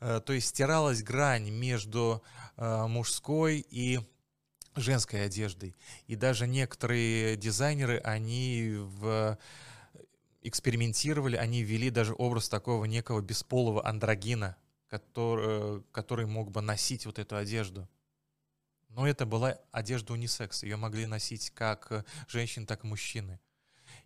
Э, 0.00 0.22
то 0.24 0.32
есть 0.32 0.48
стиралась 0.48 1.02
грань 1.02 1.50
между 1.50 2.22
э, 2.56 2.86
мужской 2.86 3.58
и 3.68 4.00
женской 4.76 5.24
одеждой. 5.24 5.74
И 6.06 6.16
даже 6.16 6.46
некоторые 6.46 7.36
дизайнеры, 7.36 7.98
они 7.98 8.74
в 8.76 9.38
экспериментировали, 10.42 11.36
они 11.36 11.62
ввели 11.62 11.90
даже 11.90 12.14
образ 12.16 12.48
такого 12.48 12.84
некого 12.84 13.20
бесполого 13.20 13.86
андрогина, 13.86 14.56
который, 14.88 15.82
который 15.92 16.26
мог 16.26 16.50
бы 16.50 16.60
носить 16.60 17.06
вот 17.06 17.18
эту 17.18 17.36
одежду. 17.36 17.88
Но 18.88 19.06
это 19.06 19.26
была 19.26 19.58
одежда 19.72 20.12
унисекс, 20.12 20.62
ее 20.62 20.76
могли 20.76 21.06
носить 21.06 21.50
как 21.50 22.06
женщины, 22.28 22.64
так 22.64 22.84
и 22.84 22.86
мужчины. 22.86 23.40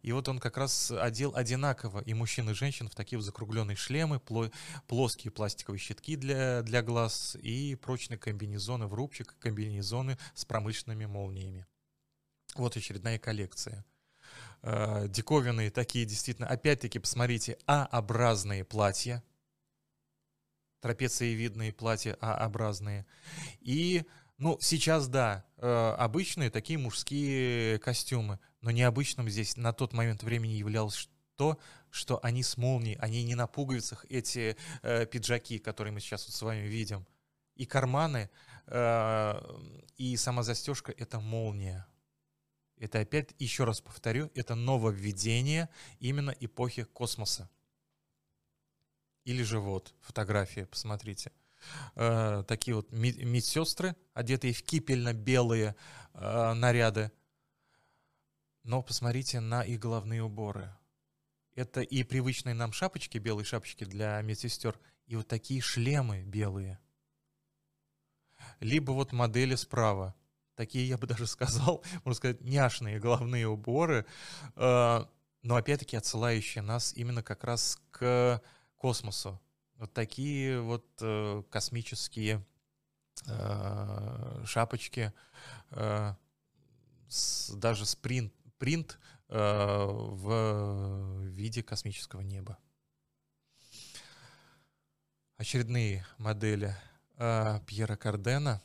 И 0.02 0.12
вот 0.12 0.28
он 0.28 0.38
как 0.38 0.56
раз 0.56 0.90
одел 0.90 1.34
одинаково 1.36 2.00
и 2.00 2.14
мужчин, 2.14 2.48
и 2.50 2.54
женщин 2.54 2.88
в 2.88 2.94
такие 2.94 3.20
закругленные 3.20 3.76
шлемы, 3.76 4.20
плоские 4.86 5.30
пластиковые 5.30 5.78
щитки 5.78 6.16
для, 6.16 6.62
для 6.62 6.82
глаз 6.82 7.36
и 7.42 7.74
прочные 7.74 8.18
комбинезоны 8.18 8.86
в 8.86 8.94
рубчик, 8.94 9.36
комбинезоны 9.38 10.18
с 10.34 10.44
промышленными 10.44 11.06
молниями. 11.06 11.66
Вот 12.54 12.76
очередная 12.76 13.18
коллекция. 13.18 13.84
Э, 14.62 15.06
диковинные 15.08 15.70
такие 15.70 16.04
действительно, 16.04 16.48
опять-таки, 16.48 16.98
посмотрите, 16.98 17.58
А-образные 17.66 18.64
платья, 18.64 19.22
трапециевидные 20.80 21.72
платья 21.72 22.16
А-образные, 22.20 23.06
и 23.60 24.04
Ну, 24.40 24.56
сейчас 24.58 25.06
да, 25.06 25.44
э, 25.58 25.94
обычные 25.98 26.48
такие 26.48 26.78
мужские 26.78 27.78
костюмы, 27.78 28.38
но 28.60 28.70
необычным 28.70 29.28
здесь 29.28 29.56
на 29.56 29.72
тот 29.72 29.92
момент 29.92 30.22
времени 30.22 30.52
являлось 30.52 31.08
то, 31.36 31.58
что 31.90 32.20
они 32.22 32.42
с 32.42 32.56
молнией, 32.56 32.98
они 33.00 33.24
не 33.24 33.34
на 33.34 33.46
пуговицах, 33.46 34.04
эти 34.08 34.56
э, 34.82 35.06
пиджаки, 35.06 35.58
которые 35.58 35.92
мы 35.92 36.00
сейчас 36.00 36.26
вот 36.26 36.34
с 36.34 36.42
вами 36.42 36.66
видим, 36.66 37.06
и 37.54 37.66
карманы, 37.66 38.30
э, 38.66 39.40
и 39.96 40.16
сама 40.16 40.42
застежка— 40.42 40.92
это 40.98 41.20
молния. 41.20 41.86
Это 42.76 43.00
опять, 43.00 43.34
еще 43.38 43.64
раз 43.64 43.80
повторю, 43.80 44.30
это 44.34 44.54
нововведение 44.54 45.68
именно 45.98 46.34
эпохи 46.40 46.84
космоса. 46.84 47.50
Или 49.24 49.42
же 49.42 49.60
вот 49.60 49.94
фотография, 50.00 50.66
посмотрите. 50.66 51.32
Э, 51.94 52.42
такие 52.48 52.74
вот 52.74 52.90
медсестры, 52.92 53.94
одетые 54.14 54.54
в 54.54 54.62
кипельно-белые 54.62 55.74
э, 56.14 56.52
наряды. 56.54 57.12
Но 58.62 58.82
посмотрите 58.82 59.40
на 59.40 59.62
их 59.62 59.80
головные 59.80 60.22
уборы. 60.22 60.76
Это 61.54 61.80
и 61.80 62.02
привычные 62.04 62.54
нам 62.54 62.72
шапочки, 62.72 63.18
белые 63.18 63.44
шапочки 63.44 63.84
для 63.84 64.20
медсестер, 64.22 64.78
и 65.06 65.16
вот 65.16 65.26
такие 65.26 65.60
шлемы 65.60 66.22
белые. 66.22 66.78
Либо 68.60 68.92
вот 68.92 69.12
модели 69.12 69.54
справа. 69.54 70.14
Такие, 70.54 70.88
я 70.88 70.98
бы 70.98 71.06
даже 71.06 71.26
сказал, 71.26 71.82
можно 72.04 72.14
сказать, 72.14 72.40
няшные 72.42 73.00
головные 73.00 73.48
уборы, 73.48 74.06
э, 74.56 75.04
но 75.42 75.56
опять-таки 75.56 75.96
отсылающие 75.96 76.62
нас 76.62 76.92
именно 76.94 77.22
как 77.22 77.44
раз 77.44 77.80
к 77.90 78.42
космосу. 78.76 79.40
Вот 79.76 79.92
такие 79.94 80.60
вот 80.60 80.86
э, 81.00 81.42
космические 81.50 82.44
э, 83.26 84.42
шапочки, 84.44 85.12
э, 85.70 86.14
с, 87.08 87.50
даже 87.54 87.86
спринт, 87.86 88.34
принт 88.60 88.98
э, 89.28 89.36
в 89.88 91.24
виде 91.24 91.62
космического 91.62 92.20
неба. 92.20 92.58
Очередные 95.36 96.06
модели 96.18 96.76
э, 97.16 97.60
Пьера 97.66 97.96
Кардена. 97.96 98.62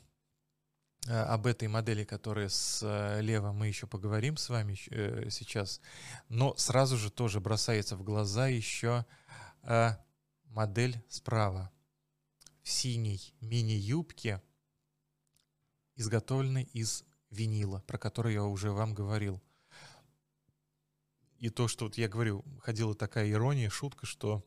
Э, 1.08 1.21
об 1.21 1.47
этой 1.47 1.69
модели, 1.69 2.03
которая 2.03 2.49
слева, 2.49 3.53
мы 3.53 3.67
еще 3.67 3.88
поговорим 3.88 4.36
с 4.36 4.49
вами 4.49 4.77
э, 4.89 5.29
сейчас. 5.29 5.79
Но 6.27 6.55
сразу 6.58 6.97
же 6.97 7.10
тоже 7.10 7.39
бросается 7.39 7.95
в 7.95 8.03
глаза 8.03 8.47
еще 8.47 9.05
э, 9.63 9.91
модель 10.45 11.01
справа 11.08 11.71
в 12.63 12.69
синей 12.69 13.34
мини-юбке, 13.39 14.41
изготовленной 15.95 16.63
из 16.73 17.05
винила, 17.29 17.79
про 17.88 17.97
который 17.97 18.34
я 18.34 18.43
уже 18.43 18.71
вам 18.71 18.93
говорил. 18.93 19.41
И 21.45 21.49
то, 21.49 21.67
что 21.67 21.86
вот 21.86 21.95
я 21.95 22.08
говорю, 22.08 22.43
ходила 22.60 22.95
такая 22.95 23.29
ирония, 23.29 23.69
шутка, 23.69 24.08
что 24.08 24.43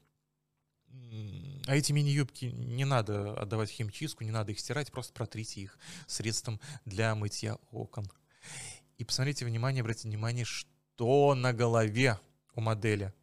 а 0.90 1.76
эти 1.76 1.92
мини-юбки 1.92 2.46
не 2.46 2.84
надо 2.84 3.40
отдавать 3.40 3.70
химчистку, 3.70 4.24
не 4.24 4.32
надо 4.32 4.50
их 4.50 4.58
стирать, 4.58 4.90
просто 4.90 5.12
протрите 5.12 5.60
их 5.60 5.78
средством 6.08 6.60
для 6.84 7.14
мытья 7.14 7.56
окон. 7.70 8.10
И 8.96 9.04
посмотрите, 9.04 9.44
внимание, 9.44 9.82
обратите 9.82 10.08
внимание, 10.08 10.44
что 10.44 11.36
на 11.36 11.52
голове 11.52 12.18
у 12.56 12.60
модели 12.60 13.14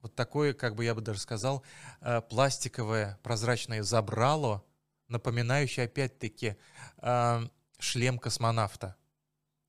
вот 0.00 0.16
такое, 0.16 0.52
как 0.52 0.74
бы 0.74 0.84
я 0.84 0.92
бы 0.92 1.00
даже 1.00 1.20
сказал, 1.20 1.62
э, 2.00 2.22
пластиковое 2.22 3.20
прозрачное 3.22 3.84
забрало, 3.84 4.64
напоминающее 5.06 5.86
опять-таки 5.86 6.56
э, 6.98 7.48
шлем 7.78 8.18
космонавта. 8.18 8.96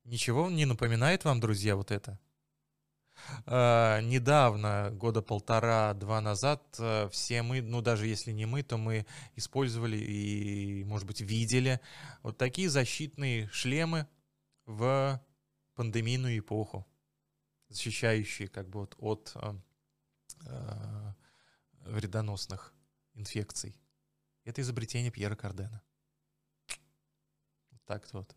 Ничего 0.05 0.49
не 0.49 0.65
напоминает 0.65 1.23
вам, 1.23 1.39
друзья, 1.39 1.75
вот 1.75 1.91
это? 1.91 2.19
Uh, 3.45 4.01
недавно, 4.03 4.89
года 4.91 5.21
полтора-два 5.21 6.21
назад, 6.21 6.61
uh, 6.79 7.09
все 7.09 7.41
мы, 7.41 7.61
ну 7.61 7.81
даже 7.81 8.07
если 8.07 8.31
не 8.31 8.45
мы, 8.45 8.63
то 8.63 8.77
мы 8.77 9.05
использовали 9.35 9.97
и, 9.97 10.83
может 10.85 11.07
быть, 11.07 11.21
видели 11.21 11.79
вот 12.21 12.37
такие 12.37 12.69
защитные 12.69 13.49
шлемы 13.49 14.07
в 14.65 15.21
пандемийную 15.75 16.39
эпоху, 16.39 16.87
защищающие 17.69 18.47
как 18.47 18.69
бы 18.69 18.81
вот 18.81 18.95
от 18.97 19.33
uh, 19.35 19.59
э, 20.45 21.13
вредоносных 21.85 22.73
инфекций. 23.13 23.75
Это 24.45 24.61
изобретение 24.61 25.11
Пьера 25.11 25.35
Кардена. 25.35 25.81
Вот 27.71 27.83
так 27.85 28.07
вот. 28.13 28.35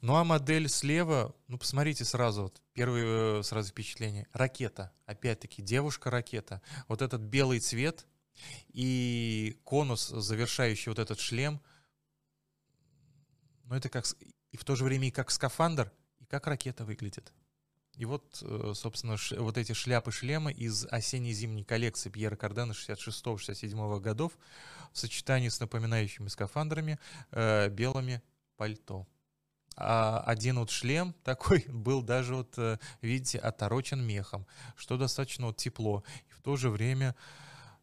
Ну 0.00 0.16
а 0.16 0.24
модель 0.24 0.68
слева, 0.68 1.34
ну 1.46 1.58
посмотрите 1.58 2.04
сразу, 2.04 2.42
вот, 2.42 2.62
первое 2.72 3.40
э, 3.40 3.42
сразу 3.42 3.70
впечатление. 3.70 4.26
Ракета, 4.32 4.92
опять-таки, 5.06 5.62
девушка-ракета. 5.62 6.62
Вот 6.86 7.02
этот 7.02 7.22
белый 7.22 7.60
цвет 7.60 8.06
и 8.68 9.58
конус, 9.64 10.08
завершающий 10.08 10.90
вот 10.90 10.98
этот 10.98 11.18
шлем, 11.18 11.60
ну 13.64 13.74
это 13.74 13.88
как, 13.88 14.06
и 14.50 14.56
в 14.56 14.64
то 14.64 14.76
же 14.76 14.84
время 14.84 15.08
и 15.08 15.10
как 15.10 15.30
скафандр, 15.30 15.92
и 16.18 16.24
как 16.24 16.46
ракета 16.46 16.84
выглядит. 16.84 17.32
И 17.98 18.04
вот, 18.04 18.38
э, 18.42 18.72
собственно, 18.76 19.16
вот 19.38 19.58
эти 19.58 19.72
шляпы-шлемы 19.72 20.52
из 20.52 20.86
осенне-зимней 20.86 21.64
коллекции 21.64 22.10
Пьера 22.10 22.36
Кардена 22.36 22.70
66-67 22.72 24.00
годов 24.00 24.38
в 24.92 24.98
сочетании 24.98 25.48
с 25.48 25.58
напоминающими 25.58 26.28
скафандрами 26.28 27.00
э, 27.32 27.68
белыми 27.70 28.22
пальто. 28.56 29.08
А 29.80 30.20
один 30.26 30.58
вот 30.58 30.70
шлем 30.70 31.14
такой 31.24 31.64
был 31.68 32.02
даже 32.02 32.34
вот, 32.34 32.54
э, 32.58 32.78
видите, 33.00 33.38
оторочен 33.38 34.04
мехом, 34.04 34.44
что 34.76 34.96
достаточно 34.96 35.46
вот 35.46 35.56
тепло. 35.56 36.02
И 36.28 36.32
в 36.32 36.42
то 36.42 36.56
же 36.56 36.68
время 36.68 37.14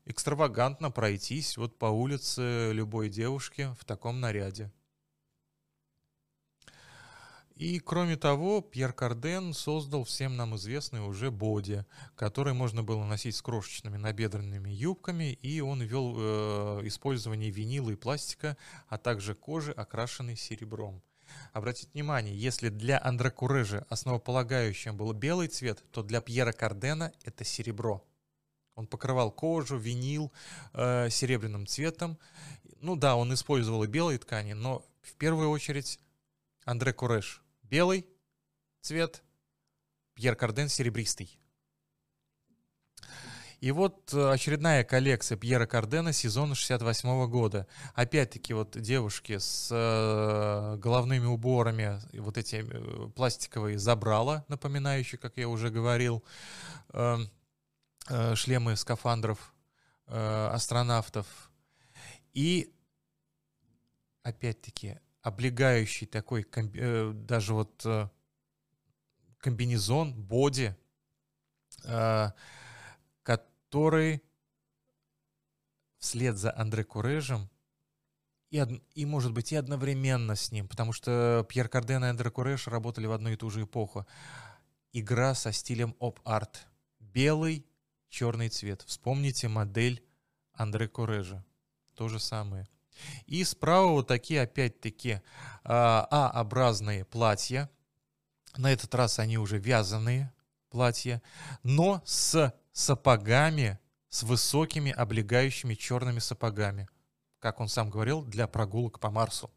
экстравагантно 0.04 0.92
пройтись 0.92 1.56
вот 1.56 1.80
по 1.80 1.86
улице 1.86 2.72
любой 2.74 3.10
девушки 3.10 3.74
в 3.80 3.86
таком 3.86 4.20
наряде. 4.20 4.72
И 7.56 7.80
кроме 7.80 8.18
того, 8.18 8.60
Пьер 8.60 8.92
Карден 8.92 9.54
создал 9.54 10.04
всем 10.04 10.36
нам 10.36 10.58
известный 10.58 11.00
уже 11.00 11.32
боди, 11.32 11.86
который 12.16 12.54
можно 12.54 12.84
было 12.84 13.06
носить 13.06 13.38
с 13.38 13.42
крошечными 13.42 13.96
набедренными 13.96 14.70
юбками, 14.70 15.32
и 15.32 15.62
он 15.62 15.82
ввел 15.82 16.16
э, 16.18 16.82
использование 16.84 17.52
винила 17.52 17.92
и 17.92 17.96
пластика, 17.96 18.58
а 18.90 18.98
также 18.98 19.34
кожи, 19.34 19.72
окрашенной 19.72 20.36
серебром. 20.36 21.02
Обратите 21.54 21.90
внимание, 21.94 22.36
если 22.36 22.70
для 22.70 23.02
Андре 23.02 23.32
Курежи 23.32 23.86
основополагающим 23.90 24.98
был 24.98 25.14
белый 25.14 25.48
цвет, 25.48 25.84
то 25.92 26.04
для 26.04 26.22
Пьера 26.22 26.52
Кардена 26.52 27.14
это 27.24 27.44
серебро. 27.44 28.04
Он 28.76 28.88
покрывал 28.88 29.32
кожу, 29.32 29.78
винил 29.78 30.34
э, 30.74 31.10
серебряным 31.10 31.66
цветом. 31.66 32.18
Ну 32.82 32.96
да, 32.96 33.16
он 33.16 33.34
использовал 33.34 33.84
и 33.84 33.88
белые 33.88 34.20
ткани, 34.20 34.54
но 34.54 34.86
в 35.02 35.14
первую 35.14 35.50
очередь 35.50 36.00
Андре 36.66 36.92
Куреш 36.94 37.42
белый 37.64 38.06
цвет, 38.82 39.24
Пьер 40.14 40.36
Карден 40.36 40.70
серебристый. 40.70 41.40
И 43.66 43.72
вот 43.72 44.14
э, 44.14 44.30
очередная 44.30 44.84
коллекция 44.84 45.40
Пьера 45.40 45.66
Кардена 45.66 46.14
сезона 46.14 46.54
68 46.54 47.28
года. 47.28 47.66
Опять-таки 47.96 48.54
вот 48.54 48.80
девушки 48.80 49.40
с 49.40 49.70
э, 49.72 50.78
головными 50.78 51.26
уборами, 51.26 52.00
вот 52.14 52.38
эти 52.38 52.58
э, 52.58 53.10
пластиковые 53.16 53.80
забрала, 53.80 54.46
напоминающие, 54.50 55.18
как 55.18 55.38
я 55.38 55.50
уже 55.50 55.72
говорил, 55.72 56.24
э, 56.94 57.18
э, 58.08 58.36
шлемы 58.36 58.76
скафандров 58.76 59.52
астронавтов. 60.06 61.26
И 62.36 62.72
опять-таки 64.22 65.00
облегающий 65.24 66.06
такой, 66.06 66.46
даже 67.16 67.56
вот 67.56 67.84
комбинезон, 69.40 70.14
боди, 70.14 70.76
который 73.76 74.24
вслед 75.98 76.38
за 76.38 76.56
Андре 76.56 76.86
Курежем 76.86 77.50
и, 78.50 78.64
и, 78.94 79.06
может 79.06 79.34
быть, 79.34 79.52
и 79.52 79.58
одновременно 79.58 80.38
с 80.38 80.50
ним, 80.54 80.70
потому 80.70 80.94
что 80.94 81.46
Пьер 81.50 81.68
Карден 81.68 82.06
и 82.06 82.08
Андре 82.08 82.32
Куреш 82.32 82.70
работали 82.70 83.06
в 83.06 83.12
одну 83.12 83.32
и 83.32 83.36
ту 83.36 83.50
же 83.50 83.64
эпоху. 83.64 84.08
Игра 84.94 85.36
со 85.36 85.52
стилем 85.52 85.94
оп-арт. 86.00 86.68
Белый, 87.02 87.66
черный 88.08 88.48
цвет. 88.48 88.82
Вспомните 88.84 89.50
модель 89.50 90.02
Андре 90.54 90.88
Курежа. 90.88 91.44
То 91.96 92.08
же 92.08 92.22
самое. 92.22 92.70
И 93.26 93.44
справа 93.44 93.88
вот 93.88 94.08
такие, 94.08 94.44
опять-таки, 94.44 95.20
а, 95.66 96.08
А-образные 96.10 97.04
платья. 97.04 97.70
На 98.56 98.72
этот 98.72 98.96
раз 98.96 99.20
они 99.20 99.38
уже 99.38 99.58
вязаные 99.58 100.34
платья, 100.70 101.22
но 101.62 102.02
с 102.06 102.54
сапогами, 102.76 103.80
с 104.10 104.24
высокими 104.24 104.92
облегающими 104.92 105.76
черными 105.76 106.20
сапогами. 106.20 106.90
Как 107.40 107.62
он 107.62 107.70
сам 107.70 107.90
говорил, 107.90 108.22
для 108.22 108.48
прогулок 108.48 109.00
по 109.00 109.10
Марсу. 109.10 109.50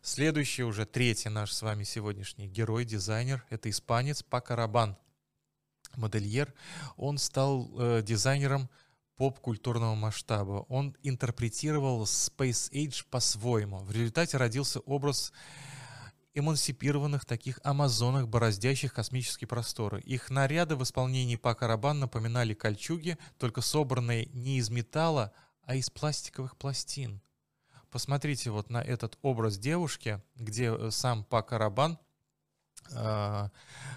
Следующий, 0.00 0.62
уже 0.62 0.86
третий 0.86 1.28
наш 1.28 1.52
с 1.52 1.60
вами 1.60 1.82
сегодняшний 1.82 2.46
герой, 2.46 2.84
дизайнер, 2.84 3.44
это 3.50 3.68
испанец 3.68 4.22
Пако 4.22 4.54
Рабан, 4.54 4.96
модельер. 5.96 6.54
Он 6.96 7.18
стал 7.18 7.68
э, 7.76 8.02
дизайнером 8.02 8.70
поп-культурного 9.16 9.96
масштаба. 9.96 10.64
Он 10.68 10.96
интерпретировал 11.02 12.04
Space 12.04 12.70
Age 12.70 13.04
по-своему. 13.10 13.78
В 13.78 13.90
результате 13.90 14.36
родился 14.36 14.78
образ 14.80 15.32
эмансипированных 16.38 17.24
таких 17.24 17.60
амазонок, 17.64 18.28
бороздящих 18.28 18.92
космические 18.92 19.48
просторы. 19.48 20.00
Их 20.00 20.30
наряды 20.30 20.76
в 20.76 20.82
исполнении 20.82 21.36
Пака 21.36 21.66
Рабан 21.66 22.00
напоминали 22.00 22.54
кольчуги, 22.54 23.18
только 23.38 23.60
собранные 23.60 24.26
не 24.26 24.58
из 24.58 24.70
металла, 24.70 25.32
а 25.62 25.74
из 25.74 25.90
пластиковых 25.90 26.56
пластин. 26.56 27.20
Посмотрите 27.90 28.50
вот 28.50 28.70
на 28.70 28.82
этот 28.82 29.18
образ 29.22 29.58
девушки, 29.58 30.22
где 30.36 30.74
э, 30.74 30.90
сам 30.90 31.24
Пак 31.24 31.52
Арабан 31.52 31.98
э, 32.90 33.48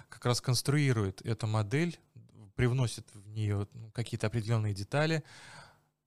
как 0.08 0.24
раз 0.24 0.40
конструирует 0.40 1.20
эту 1.22 1.46
модель, 1.46 1.98
привносит 2.54 3.06
в 3.14 3.28
нее 3.28 3.66
какие-то 3.92 4.26
определенные 4.26 4.74
детали. 4.74 5.22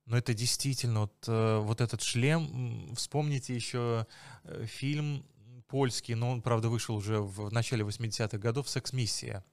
Но 0.06 0.17
это 0.17 0.34
действительно 0.34 1.02
вот, 1.02 1.15
э, 1.28 1.58
вот 1.60 1.82
этот 1.82 2.02
шлем. 2.02 2.93
Вспомните 2.95 3.56
еще 3.56 4.08
э, 4.43 4.65
фильм 4.65 5.26
польский, 5.67 6.15
но 6.15 6.32
он, 6.32 6.41
правда, 6.41 6.69
вышел 6.69 6.95
уже 6.95 7.19
в 7.19 7.51
начале 7.51 7.84
80-х 7.84 8.38
годов, 8.38 8.69
«Секс-миссия» 8.69 9.43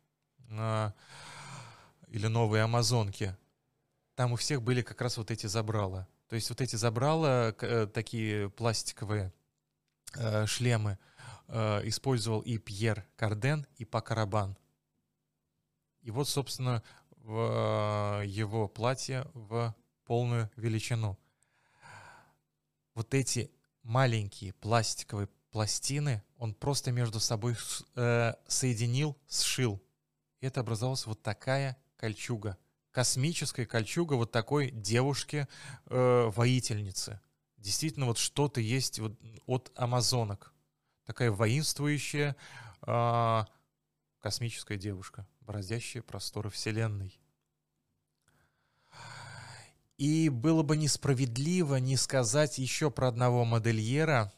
э, 0.51 0.91
или 2.09 2.27
«Новые 2.27 2.65
амазонки». 2.65 3.37
Там 4.15 4.33
у 4.33 4.37
всех 4.37 4.63
были 4.63 4.83
как 4.83 5.01
раз 5.01 5.17
вот 5.17 5.31
эти 5.31 5.47
забрала. 5.47 6.07
То 6.33 6.37
есть 6.37 6.49
вот 6.49 6.61
эти 6.61 6.77
забрала, 6.77 7.55
э, 7.61 7.87
такие 7.87 8.49
пластиковые 8.49 9.33
э, 10.15 10.47
шлемы, 10.47 10.99
э, 11.49 11.87
использовал 11.89 12.41
и 12.41 12.57
Пьер 12.57 13.07
Карден, 13.17 13.67
и 13.77 13.85
Пакарабан. 13.85 14.57
И 16.01 16.11
вот, 16.11 16.29
собственно, 16.29 16.83
в 17.11 18.23
его 18.25 18.67
платье 18.67 19.27
в 19.35 19.75
полную 20.05 20.51
величину. 20.57 21.19
Вот 22.95 23.13
эти 23.15 23.51
маленькие 23.83 24.55
пластиковые 24.55 25.29
пластины 25.53 26.23
он 26.37 26.55
просто 26.55 26.91
между 26.91 27.21
собой 27.21 27.57
э, 27.95 28.33
соединил, 28.49 29.17
сшил. 29.29 29.81
И 30.41 30.47
это 30.47 30.61
образовалась 30.61 31.07
вот 31.07 31.23
такая 31.23 31.77
кольчуга 31.97 32.59
космическая 32.93 33.67
кольчуга 33.67 34.15
вот 34.15 34.31
такой 34.31 34.71
девушки-воительницы. 34.71 37.13
Э, 37.13 37.19
Действительно, 37.57 38.07
вот 38.07 38.19
что-то 38.19 38.61
есть 38.61 38.99
вот 38.99 39.17
от 39.47 39.71
амазонок. 39.77 40.53
Такая 41.05 41.31
воинствующая 41.31 42.35
э, 42.87 43.45
космическая 44.19 44.77
девушка, 44.77 45.29
бороздящая 45.41 46.03
просторы 46.03 46.51
Вселенной. 46.51 47.19
И 49.97 50.29
было 50.29 50.65
бы 50.65 50.77
несправедливо 50.77 51.77
не 51.77 51.97
сказать 51.97 52.59
еще 52.59 52.91
про 52.91 53.07
одного 53.09 53.45
модельера, 53.45 54.33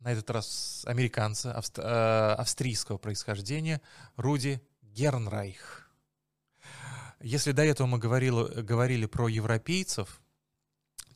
на 0.00 0.12
этот 0.12 0.30
раз 0.30 0.84
американца, 0.86 1.60
э, 1.76 2.34
австрийского 2.38 2.98
происхождения, 2.98 3.80
Руди 4.16 4.62
Гернрайх. 4.82 5.90
Если 7.20 7.52
до 7.52 7.64
этого 7.64 7.86
мы 7.86 7.98
говорили, 7.98 8.60
говорили 8.62 9.06
про 9.06 9.28
европейцев, 9.28 10.20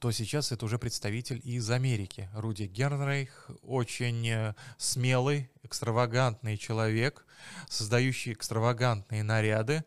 то 0.01 0.11
сейчас 0.11 0.51
это 0.51 0.65
уже 0.65 0.81
представитель 0.81 1.41
из 1.45 1.71
Америки. 1.71 2.29
Руди 2.35 2.65
Гернрейх 2.65 3.49
очень 3.63 4.29
э, 4.29 4.55
смелый, 4.77 5.49
экстравагантный 5.63 6.57
человек, 6.57 7.25
создающий 7.69 8.33
экстравагантные 8.33 9.23
наряды. 9.23 9.85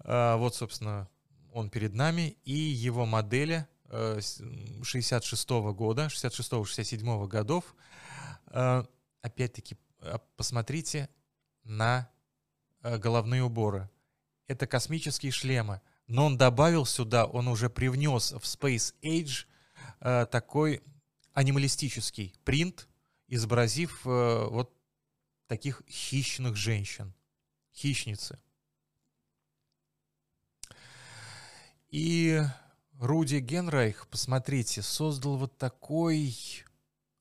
А, 0.00 0.36
вот, 0.36 0.56
собственно, 0.56 1.08
он 1.52 1.70
перед 1.70 1.94
нами, 1.94 2.36
и 2.44 2.52
его 2.52 3.06
модели 3.06 3.68
66 3.90 5.50
-го 5.50 5.72
года, 5.72 6.08
66-67 6.08 7.26
годов. 7.26 7.74
Э, 8.46 8.84
опять-таки, 9.22 9.76
а, 10.00 10.18
посмотрите 10.36 11.08
на 11.64 12.10
э, 12.82 12.98
головные 12.98 13.42
уборы 13.42 13.88
это 14.48 14.66
космические 14.66 15.30
шлемы. 15.30 15.80
Но 16.08 16.26
он 16.26 16.38
добавил 16.38 16.86
сюда, 16.86 17.26
он 17.26 17.48
уже 17.48 17.68
привнес 17.68 18.32
в 18.32 18.40
Space 18.40 18.94
Age 19.02 19.44
э, 20.00 20.26
такой 20.26 20.82
анималистический 21.34 22.34
принт, 22.44 22.88
изобразив 23.28 24.06
э, 24.06 24.46
вот 24.48 24.74
таких 25.46 25.82
хищных 25.86 26.56
женщин, 26.56 27.12
хищницы. 27.74 28.40
И 31.90 32.42
Руди 33.00 33.36
Генрайх, 33.36 34.08
посмотрите, 34.08 34.82
создал 34.82 35.36
вот 35.36 35.56
такой, 35.56 36.36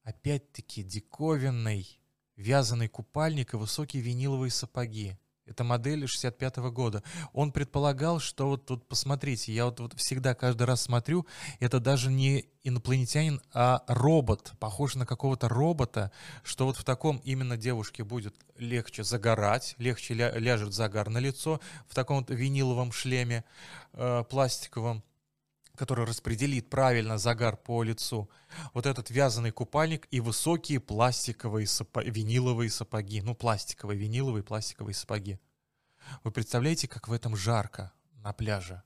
опять-таки, 0.02 0.82
диковинный 0.82 1.88
вязаный 2.36 2.88
купальник 2.88 3.54
и 3.54 3.58
высокие 3.58 4.02
виниловые 4.02 4.50
сапоги. 4.50 5.20
Это 5.46 5.64
модель 5.64 6.08
65 6.08 6.58
-го 6.58 6.72
года. 6.72 7.04
Он 7.32 7.52
предполагал, 7.52 8.20
что 8.20 8.48
вот 8.48 8.66
тут, 8.66 8.88
посмотрите, 8.88 9.54
я 9.54 9.66
вот, 9.66 9.80
вот 9.80 9.94
всегда 10.00 10.34
каждый 10.34 10.64
раз 10.64 10.82
смотрю, 10.82 11.28
это 11.60 11.80
даже 11.80 12.12
не 12.12 12.50
инопланетянин, 12.64 13.40
а 13.54 13.84
робот, 13.88 14.54
похож 14.60 14.96
на 14.96 15.06
какого-то 15.06 15.48
робота, 15.48 16.12
что 16.42 16.66
вот 16.66 16.78
в 16.78 16.84
таком 16.86 17.18
именно 17.18 17.56
девушке 17.56 18.04
будет 18.04 18.34
легче 18.58 19.04
загорать, 19.04 19.76
легче 19.78 20.16
ля 20.16 20.32
ляжет 20.40 20.74
загар 20.74 21.08
на 21.10 21.20
лицо, 21.20 21.62
в 21.88 21.94
таком 21.94 22.18
вот 22.18 22.32
виниловом 22.32 22.92
шлеме 22.92 23.46
э, 23.94 24.24
пластиковом 24.28 25.04
который 25.78 26.06
распределит 26.06 26.70
правильно 26.70 27.18
загар 27.18 27.56
по 27.56 27.84
лицу, 27.84 28.30
вот 28.74 28.86
этот 28.86 29.10
вязаный 29.12 29.52
купальник 29.52 30.08
и 30.12 30.20
высокие 30.20 30.80
пластиковые 30.80 31.68
сапоги, 31.68 32.10
виниловые 32.10 32.70
сапоги, 32.70 33.22
ну 33.22 33.36
пластиковые, 33.36 33.98
виниловые 33.98 34.44
пластиковые 34.44 34.96
сапоги. 34.96 35.40
Вы 36.24 36.32
представляете, 36.32 36.88
как 36.88 37.08
в 37.08 37.14
этом 37.14 37.36
жарко 37.36 37.94
на 38.24 38.34
пляже? 38.34 38.84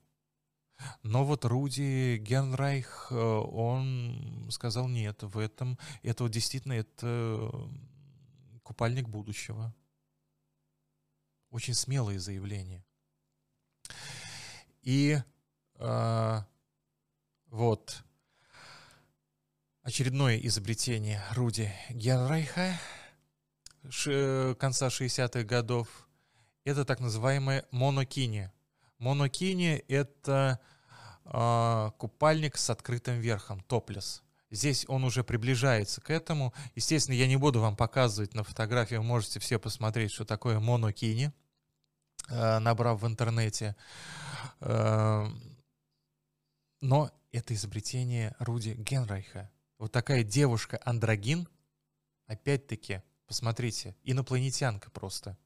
Но 1.04 1.23
вот 1.23 1.45
Руди 1.45 2.17
Генрайх, 2.17 3.08
э, 3.12 3.15
он 3.15 4.49
сказал, 4.51 4.88
нет, 4.88 5.23
в 5.23 5.38
этом, 5.38 5.77
это 6.01 6.23
вот 6.23 6.32
действительно, 6.32 6.73
это 6.73 7.69
купальник 8.63 9.08
будущего. 9.08 9.73
Очень 11.51 11.75
смелое 11.75 12.19
заявление. 12.19 12.84
И 14.82 15.21
э, 15.75 16.41
вот. 17.51 18.01
Очередное 19.83 20.37
изобретение 20.37 21.21
Руди 21.33 21.71
Генрайха 21.89 22.79
ш- 23.89 24.55
конца 24.57 24.87
60-х 24.87 25.43
годов. 25.43 26.07
Это 26.63 26.85
так 26.85 27.01
называемая 27.01 27.65
монокини. 27.71 28.51
Монокини— 28.99 29.83
это 29.89 30.59
э, 31.25 31.91
купальник 31.97 32.55
с 32.55 32.69
открытым 32.69 33.19
верхом, 33.19 33.59
топлес. 33.61 34.23
Здесь 34.49 34.85
он 34.87 35.03
уже 35.03 35.23
приближается 35.23 35.99
к 35.99 36.09
этому. 36.09 36.53
Естественно, 36.75 37.15
я 37.15 37.27
не 37.27 37.37
буду 37.37 37.59
вам 37.59 37.75
показывать 37.75 38.33
на 38.33 38.43
фотографии, 38.43 38.95
вы 38.95 39.03
можете 39.03 39.39
все 39.39 39.59
посмотреть, 39.59 40.11
что 40.11 40.23
такое 40.23 40.59
монокини, 40.59 41.33
э, 42.29 42.59
набрав 42.59 43.01
в 43.01 43.07
интернете. 43.07 43.75
Э, 44.61 45.27
но 46.81 47.11
это 47.32 47.54
изобретение 47.54 48.36
Руди 48.39 48.75
Генрайха. 48.77 49.50
Вот 49.77 49.92
такая 49.92 50.23
девушка-андрогин, 50.23 51.48
опять-таки, 52.27 53.02
посмотрите, 53.25 53.96
инопланетянка 54.04 54.92
просто. 54.92 55.38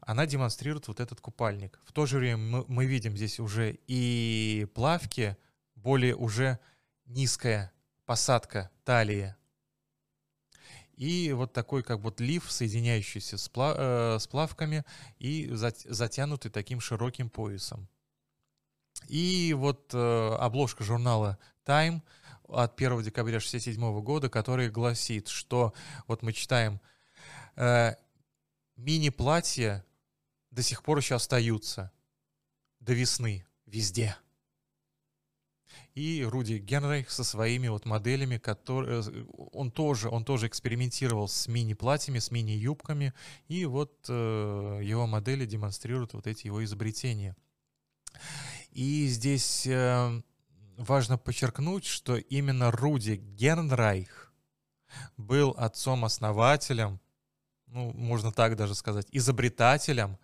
Она 0.00 0.26
демонстрирует 0.26 0.88
вот 0.88 1.00
этот 1.00 1.20
купальник. 1.20 1.80
В 1.84 1.92
то 1.92 2.06
же 2.06 2.18
время 2.18 2.36
мы, 2.36 2.64
мы 2.66 2.86
видим 2.86 3.16
здесь 3.16 3.38
уже 3.38 3.78
и 3.86 4.66
плавки, 4.74 5.36
более 5.76 6.16
уже 6.16 6.58
низкая 7.06 7.72
посадка 8.04 8.70
талии. 8.84 9.34
И 10.94 11.32
вот 11.32 11.52
такой 11.52 11.82
как 11.82 12.00
вот 12.00 12.20
лиф, 12.20 12.50
соединяющийся 12.50 13.38
с, 13.38 13.48
плав, 13.48 13.76
э, 13.78 14.18
с 14.18 14.26
плавками 14.26 14.84
и 15.18 15.48
затянутый 15.52 16.50
таким 16.50 16.80
широким 16.80 17.30
поясом. 17.30 17.88
И 19.08 19.54
вот 19.56 19.90
э, 19.94 20.36
обложка 20.38 20.84
журнала 20.84 21.38
Time 21.64 22.02
от 22.44 22.74
1 22.80 23.02
декабря 23.02 23.36
1967 23.36 24.00
года, 24.02 24.28
который 24.28 24.70
гласит, 24.70 25.28
что 25.28 25.72
вот 26.06 26.22
мы 26.22 26.32
читаем, 26.32 26.80
э, 27.56 27.94
мини-платья 28.76 29.84
до 30.50 30.62
сих 30.62 30.82
пор 30.82 30.98
еще 30.98 31.14
остаются 31.14 31.90
до 32.80 32.92
весны 32.92 33.46
везде. 33.66 34.16
и 35.94 36.24
Руди 36.24 36.54
Генрейх 36.54 37.10
со 37.10 37.24
своими 37.24 37.68
вот 37.68 37.84
моделями, 37.84 38.38
которые 38.38 39.02
э, 39.02 39.24
он 39.52 39.70
тоже, 39.70 40.08
он 40.08 40.24
тоже 40.24 40.46
экспериментировал 40.46 41.28
с 41.28 41.48
мини-платьями, 41.48 42.18
с 42.18 42.30
мини-юбками, 42.30 43.12
и 43.48 43.64
вот 43.66 44.06
э, 44.08 44.80
его 44.82 45.06
модели 45.06 45.46
демонстрируют 45.46 46.14
вот 46.14 46.26
эти 46.26 46.46
его 46.46 46.64
изобретения. 46.64 47.36
И 48.72 49.06
здесь 49.08 49.66
э, 49.66 50.22
важно 50.78 51.18
подчеркнуть, 51.18 51.84
что 51.84 52.16
именно 52.16 52.70
Руди 52.70 53.16
Генрайх 53.16 54.32
был 55.16 55.50
отцом-основателем, 55.50 56.98
ну, 57.66 57.92
можно 57.92 58.32
так 58.32 58.56
даже 58.56 58.74
сказать, 58.74 59.06
изобретателем 59.12 60.18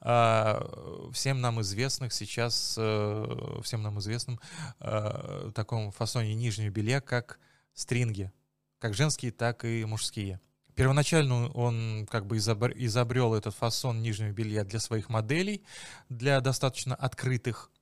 э, 0.00 1.10
всем 1.12 1.40
нам 1.40 1.60
известных 1.60 2.12
сейчас, 2.12 2.76
э, 2.78 3.60
всем 3.62 3.82
нам 3.82 3.98
известным 3.98 4.40
э, 4.80 5.50
таком 5.54 5.90
фасоне 5.90 6.34
нижнего 6.34 6.70
белья, 6.70 7.00
как 7.00 7.40
стринги, 7.74 8.32
как 8.78 8.94
женские, 8.94 9.32
так 9.32 9.64
и 9.64 9.84
мужские. 9.84 10.40
Первоначально 10.74 11.48
он 11.48 12.06
как 12.08 12.26
бы 12.26 12.36
изобрел 12.36 13.34
этот 13.34 13.54
фасон 13.56 14.00
нижнего 14.00 14.30
белья 14.30 14.62
для 14.62 14.78
своих 14.78 15.08
моделей, 15.08 15.64
для 16.08 16.40
достаточно 16.40 16.94
открытых 16.94 17.72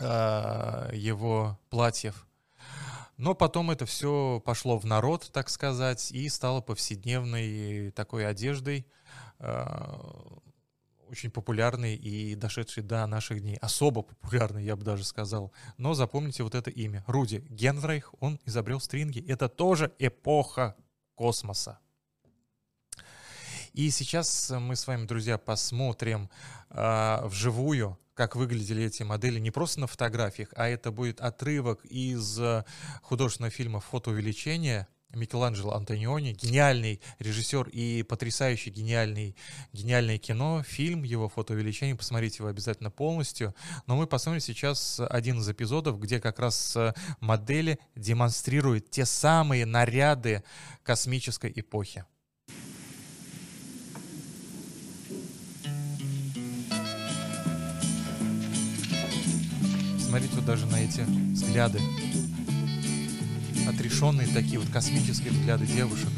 его 0.00 1.58
платьев. 1.70 2.26
Но 3.16 3.34
потом 3.34 3.70
это 3.70 3.86
все 3.86 4.42
пошло 4.44 4.78
в 4.78 4.84
народ, 4.84 5.30
так 5.32 5.48
сказать, 5.48 6.10
и 6.10 6.28
стало 6.28 6.60
повседневной 6.60 7.92
такой 7.92 8.26
одеждой, 8.26 8.86
э, 9.38 9.64
очень 11.08 11.30
популярной 11.30 11.94
и 11.94 12.34
дошедшей 12.34 12.82
до 12.82 13.06
наших 13.06 13.40
дней. 13.40 13.56
Особо 13.58 14.02
популярной, 14.02 14.64
я 14.64 14.74
бы 14.74 14.82
даже 14.82 15.04
сказал. 15.04 15.52
Но 15.76 15.94
запомните 15.94 16.42
вот 16.42 16.56
это 16.56 16.70
имя. 16.70 17.04
Руди 17.06 17.44
Генрейх, 17.48 18.12
он 18.18 18.40
изобрел 18.46 18.80
стринги. 18.80 19.24
Это 19.28 19.48
тоже 19.48 19.92
эпоха 20.00 20.74
космоса. 21.14 21.78
И 23.74 23.90
сейчас 23.90 24.50
мы 24.50 24.74
с 24.74 24.86
вами, 24.88 25.06
друзья, 25.06 25.38
посмотрим 25.38 26.30
э, 26.70 27.26
вживую, 27.26 27.96
как 28.14 28.36
выглядели 28.36 28.84
эти 28.84 29.02
модели 29.02 29.38
не 29.38 29.50
просто 29.50 29.80
на 29.80 29.86
фотографиях, 29.86 30.48
а 30.56 30.68
это 30.68 30.90
будет 30.90 31.20
отрывок 31.20 31.84
из 31.84 32.40
художественного 33.02 33.50
фильма 33.50 33.80
«Фотоувеличение», 33.80 34.86
Микеланджело 35.16 35.74
Антониони, 35.74 36.32
гениальный 36.32 37.00
режиссер 37.18 37.68
и 37.68 38.02
потрясающий 38.02 38.70
гениальный, 38.70 39.36
гениальное 39.72 40.18
кино, 40.18 40.62
фильм, 40.66 41.02
его 41.02 41.28
фотоувеличение, 41.28 41.94
посмотрите 41.94 42.38
его 42.38 42.48
обязательно 42.48 42.90
полностью. 42.90 43.54
Но 43.86 43.96
мы 43.96 44.06
посмотрим 44.06 44.40
сейчас 44.40 45.00
один 45.08 45.40
из 45.40 45.48
эпизодов, 45.48 46.00
где 46.00 46.20
как 46.20 46.38
раз 46.38 46.76
модели 47.20 47.78
демонстрируют 47.94 48.90
те 48.90 49.04
самые 49.04 49.66
наряды 49.66 50.42
космической 50.82 51.52
эпохи. 51.54 52.04
посмотреть 60.14 60.36
вот 60.36 60.44
даже 60.44 60.66
на 60.66 60.76
эти 60.76 61.00
взгляды. 61.32 61.80
Отрешенные 63.68 64.28
такие 64.28 64.60
вот 64.60 64.68
космические 64.70 65.32
взгляды 65.32 65.66
девушек. 65.66 66.08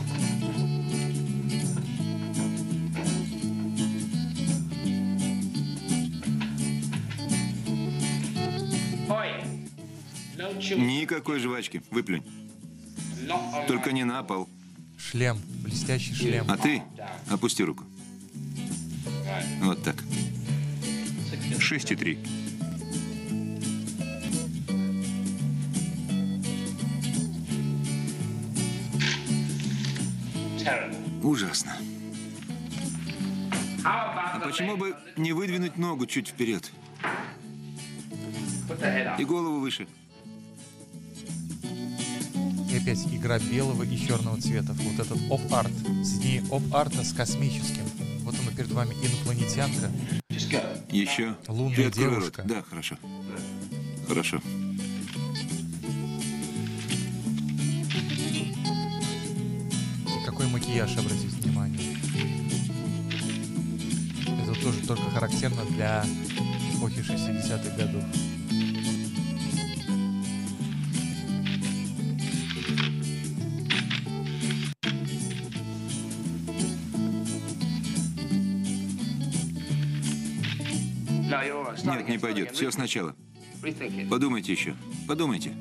Никакой 10.76 11.40
жвачки, 11.40 11.82
выплюнь. 11.90 12.22
Только 13.66 13.92
не 13.92 14.04
на 14.04 14.22
пол. 14.22 14.46
Шлем, 14.98 15.40
блестящий 15.64 16.12
шлем. 16.12 16.44
А 16.50 16.58
ты 16.58 16.82
опусти 17.30 17.64
руку. 17.64 17.84
Вот 19.62 19.82
так. 19.82 19.96
6,3. 21.58 22.35
Ужасно. 31.26 31.72
А 33.84 34.38
почему 34.38 34.76
бы 34.76 34.94
не 35.16 35.32
выдвинуть 35.32 35.76
ногу 35.76 36.06
чуть 36.06 36.28
вперед? 36.28 36.70
И 39.18 39.24
голову 39.24 39.58
выше. 39.58 39.88
И 42.70 42.76
опять 42.76 43.04
игра 43.12 43.40
белого 43.40 43.82
и 43.82 43.98
черного 43.98 44.40
цветов. 44.40 44.76
Вот 44.76 45.04
этот 45.04 45.18
оп-арт. 45.28 45.72
Соединение 46.04 46.44
оп-арта 46.48 47.02
с 47.02 47.12
космическим. 47.12 47.82
Вот 48.20 48.36
она 48.38 48.52
перед 48.52 48.70
вами 48.70 48.94
инопланетянка. 48.94 49.90
Еще. 50.90 51.34
Лунная 51.48 51.90
девушка. 51.90 52.42
Рот. 52.42 52.50
Да, 52.52 52.62
хорошо. 52.62 52.98
Хорошо. 54.06 54.40
Макияж, 60.76 60.98
обратите 60.98 61.36
внимание. 61.40 61.96
Это 64.42 64.60
тоже 64.60 64.86
только 64.86 65.10
характерно 65.10 65.64
для 65.70 66.04
эпохи 66.74 66.98
60-х 66.98 67.76
годов. 67.76 68.04
Нет, 81.84 82.08
не 82.08 82.18
пойдет. 82.18 82.52
Все 82.52 82.70
сначала. 82.70 83.14
Подумайте 84.10 84.52
еще. 84.52 84.74
Подумайте. 85.06 85.54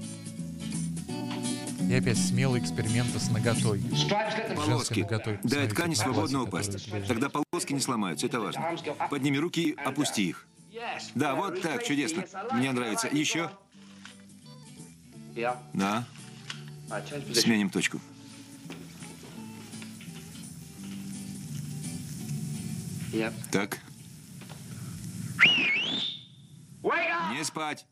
И 1.96 1.98
опять 1.98 2.18
смелые 2.18 2.62
эксперименты 2.62 3.18
с 3.18 3.30
ноготой. 3.30 3.82
Полоски. 4.54 5.00
Ноготой. 5.00 5.40
Дай 5.44 5.66
ткани 5.70 5.94
свободно 5.94 6.44
упасть. 6.44 6.92
Тогда 7.08 7.30
полоски 7.30 7.72
не 7.72 7.80
сломаются, 7.80 8.26
это 8.26 8.42
важно. 8.42 8.76
Подними 9.10 9.40
руки 9.40 9.70
и 9.70 9.76
опусти 9.76 10.28
их. 10.28 10.46
Да, 11.16 11.36
вот 11.36 11.62
так, 11.62 11.86
чудесно. 11.86 12.26
Мне 12.52 12.74
нравится. 12.74 13.08
Еще? 13.08 13.50
Да. 15.72 16.04
Сменим 17.34 17.70
точку. 17.70 18.02
Так. 23.54 23.80
Не 27.32 27.44
спать. 27.46 27.86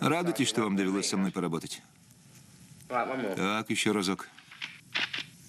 Радуйтесь, 0.00 0.48
что 0.48 0.62
вам 0.62 0.76
довелось 0.76 1.08
со 1.08 1.16
мной 1.16 1.30
поработать. 1.30 1.82
Так, 2.88 3.70
еще 3.70 3.92
разок. 3.92 4.28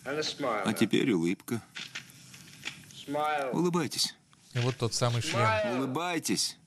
А 0.03 0.73
теперь 0.73 1.11
улыбка. 1.11 1.61
Улыбайтесь. 3.53 4.15
И 4.53 4.59
вот 4.59 4.77
тот 4.77 4.93
самый 4.93 5.21
шлем. 5.21 5.77
Улыбайтесь. 5.77 6.57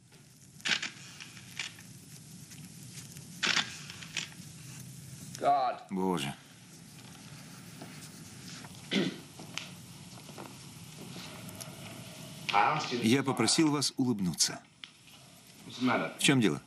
Боже. 5.91 6.35
Я 13.03 13.23
попросил 13.23 13.71
вас 13.71 13.93
улыбнуться. 13.97 14.61
В 15.67 16.19
чем 16.19 16.41
дело? 16.41 16.63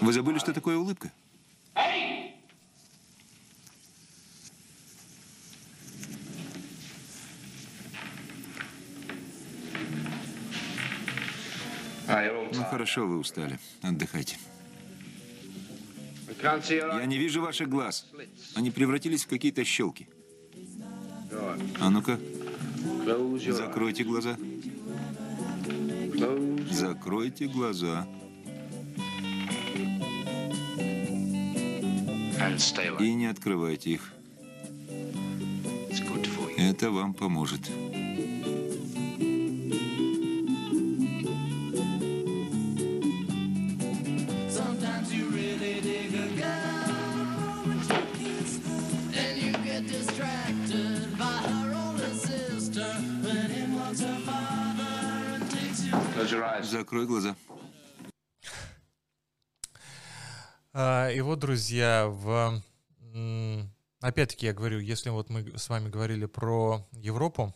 Вы 0.00 0.12
забыли, 0.12 0.38
что 0.38 0.52
такое 0.52 0.76
улыбка? 0.76 1.12
Ну 12.54 12.64
хорошо, 12.64 13.06
вы 13.06 13.18
устали. 13.18 13.58
Отдыхайте. 13.82 14.36
Я 16.42 17.06
не 17.06 17.18
вижу 17.18 17.40
ваших 17.40 17.68
глаз. 17.68 18.06
Они 18.54 18.70
превратились 18.70 19.24
в 19.24 19.28
какие-то 19.28 19.64
щелки. 19.64 20.08
А 21.80 21.90
ну-ка. 21.90 22.18
Закройте 23.52 24.04
глаза. 24.04 24.36
Закройте 26.70 27.46
глаза. 27.46 28.06
И 33.00 33.14
не 33.14 33.26
открывайте 33.26 33.90
их. 33.90 34.12
Это 36.56 36.90
вам 36.90 37.14
поможет. 37.14 37.70
Закрой 56.62 57.06
глаза. 57.06 57.36
А, 60.74 61.10
и 61.10 61.20
вот, 61.20 61.38
друзья, 61.38 62.06
в 62.08 62.62
опять-таки 64.00 64.46
я 64.46 64.54
говорю, 64.54 64.80
если 64.80 65.10
вот 65.10 65.28
мы 65.28 65.58
с 65.58 65.68
вами 65.68 65.90
говорили 65.90 66.24
про 66.24 66.88
Европу, 66.92 67.54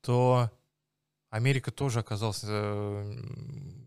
то 0.00 0.52
Америка 1.30 1.72
тоже 1.72 1.98
оказалась 1.98 2.44
э, 2.44 3.14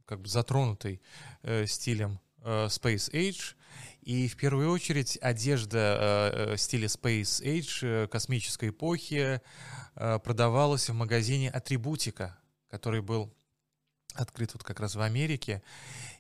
как 0.06 0.20
бы 0.20 0.28
затронутой 0.28 1.02
э, 1.44 1.66
стилем 1.66 2.20
э, 2.40 2.66
Space 2.66 3.10
Age. 3.14 3.56
И 4.02 4.28
в 4.28 4.36
первую 4.36 4.70
очередь 4.70 5.18
одежда 5.22 6.56
стиля 6.58 6.88
Space 6.88 7.42
Age 7.42 8.08
космической 8.08 8.70
эпохи 8.70 9.42
продавалась 9.94 10.90
в 10.90 10.94
магазине 10.94 11.50
Атрибутика, 11.52 12.38
который 12.68 13.02
был 13.02 13.32
открыт 14.16 14.54
вот 14.54 14.64
как 14.64 14.80
раз 14.80 14.96
в 14.96 15.02
Америке. 15.02 15.62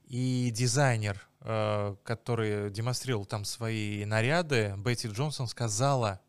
И 0.05 0.51
дизайнер, 0.53 1.25
который 1.39 2.69
демонстрировал 2.69 3.25
там 3.25 3.45
свои 3.45 4.05
наряды, 4.05 4.75
Бетти 4.77 5.07
Джонсон 5.07 5.47
сказала, 5.47 6.21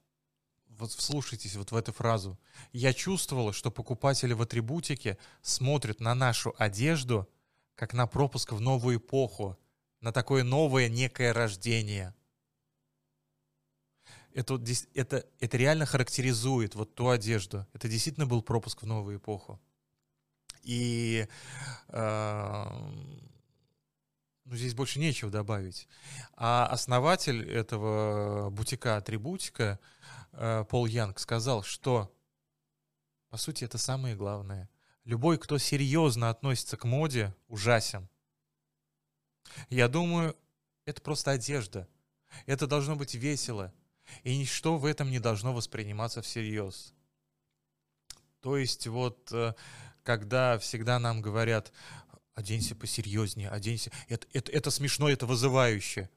вот 0.69 0.91
вслушайтесь 0.93 1.57
вот 1.57 1.71
в 1.71 1.77
эту 1.77 1.93
фразу. 1.93 2.39
Я 2.73 2.93
чувствовала, 2.93 3.53
что 3.53 3.71
покупатели 3.71 4.33
в 4.33 4.43
атрибутике 4.43 5.19
смотрят 5.41 6.01
на 6.01 6.15
нашу 6.15 6.55
одежду 6.59 7.29
как 7.75 7.95
на 7.95 8.07
пропуск 8.07 8.53
в 8.53 8.61
новую 8.61 8.99
эпоху, 8.99 9.59
на 10.01 10.13
такое 10.13 10.45
новое 10.45 10.89
некое 10.89 11.33
рождение. 11.33 12.15
Это, 14.35 14.61
это, 14.95 15.27
это 15.41 15.57
реально 15.57 15.85
характеризует 15.85 16.75
вот 16.75 16.95
ту 16.95 17.09
одежду. 17.09 17.67
Это 17.73 17.89
действительно 17.89 18.27
был 18.27 18.43
пропуск 18.43 18.83
в 18.83 18.87
новую 18.87 19.19
эпоху. 19.19 19.61
И 20.63 21.27
э, 21.89 22.65
ну, 24.53 24.59
здесь 24.59 24.75
больше 24.75 24.99
нечего 24.99 25.31
добавить. 25.31 25.89
А 26.37 26.67
основатель 26.67 27.51
этого 27.51 28.51
бутика 28.51 28.97
атрибутика 28.97 29.81
Э, 30.33 30.65
Пол 30.69 30.87
Янг 30.87 31.19
сказал, 31.19 31.63
что, 31.63 32.13
по 33.29 33.37
сути, 33.37 33.65
это 33.65 33.79
самое 33.79 34.17
главное. 34.17 34.69
Любой, 35.05 35.39
кто 35.39 35.59
серьезно 35.59 36.31
относится 36.31 36.77
к 36.77 36.85
моде, 36.85 37.35
ужасен. 37.49 38.09
Я 39.69 39.89
думаю, 39.89 40.37
это 40.85 41.03
просто 41.03 41.33
одежда. 41.33 41.89
Это 42.47 42.67
должно 42.67 42.97
быть 42.97 43.15
весело. 43.15 43.73
И 44.23 44.37
ничто 44.37 44.79
в 44.79 44.87
этом 44.87 45.11
не 45.11 45.19
должно 45.19 45.53
восприниматься 45.53 46.23
всерьез. 46.23 46.95
То 48.41 48.57
есть 48.57 48.87
вот, 48.87 49.31
э, 49.33 49.55
когда 50.03 50.59
всегда 50.59 50.99
нам 50.99 51.21
говорят, 51.21 51.73
оденься 52.35 52.75
посерьезнее, 52.75 53.49
оденься, 53.49 53.91
это, 54.09 54.27
это, 54.33 54.51
это 54.53 54.71
смешно, 54.71 55.09
это 55.09 55.27
вызывающе. 55.27 56.09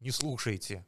Не 0.00 0.10
слушайте 0.10 0.84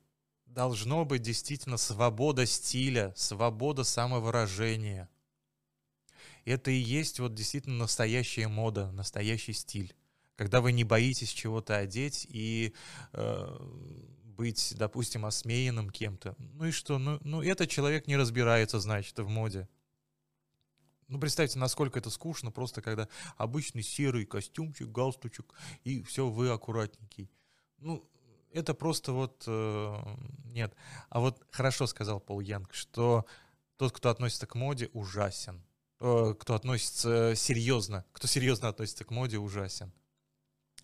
должно 0.56 1.04
быть 1.04 1.22
действительно 1.22 1.76
свобода 1.76 2.46
стиля, 2.46 3.12
свобода 3.14 3.84
самовыражения. 3.84 5.08
Это 6.46 6.70
и 6.70 6.76
есть 6.76 7.20
вот 7.20 7.34
действительно 7.34 7.76
настоящая 7.76 8.48
мода, 8.48 8.90
настоящий 8.92 9.52
стиль. 9.52 9.94
Когда 10.34 10.62
вы 10.62 10.72
не 10.72 10.82
боитесь 10.82 11.30
чего-то 11.30 11.76
одеть 11.76 12.26
и 12.30 12.72
э, 13.12 13.58
быть, 14.24 14.74
допустим, 14.76 15.26
осмеянным 15.26 15.90
кем-то. 15.90 16.34
Ну 16.38 16.66
и 16.66 16.70
что? 16.70 16.98
Ну, 16.98 17.18
ну 17.22 17.42
этот 17.42 17.68
человек 17.68 18.06
не 18.06 18.16
разбирается, 18.16 18.80
значит, 18.80 19.18
в 19.18 19.28
моде. 19.28 19.68
Ну, 21.08 21.20
представьте, 21.20 21.58
насколько 21.58 21.98
это 21.98 22.10
скучно, 22.10 22.50
просто 22.50 22.82
когда 22.82 23.08
обычный 23.36 23.82
серый 23.82 24.26
костюмчик, 24.26 24.88
галстучек, 24.88 25.54
и 25.84 26.02
все, 26.02 26.28
вы 26.28 26.50
аккуратненький. 26.50 27.30
Ну, 27.78 28.08
это 28.52 28.74
просто 28.74 29.12
вот 29.12 29.44
э, 29.46 29.96
нет. 30.46 30.74
А 31.08 31.20
вот 31.20 31.46
хорошо 31.50 31.86
сказал 31.86 32.20
Пол 32.20 32.40
Янг, 32.40 32.74
что 32.74 33.24
тот, 33.76 33.92
кто 33.92 34.10
относится 34.10 34.46
к 34.46 34.54
моде, 34.54 34.88
ужасен. 34.92 35.62
Э, 36.00 36.34
кто 36.38 36.54
относится 36.54 37.34
серьезно, 37.36 38.04
кто 38.12 38.26
серьезно 38.26 38.68
относится 38.68 39.04
к 39.04 39.10
моде, 39.10 39.38
ужасен. 39.38 39.92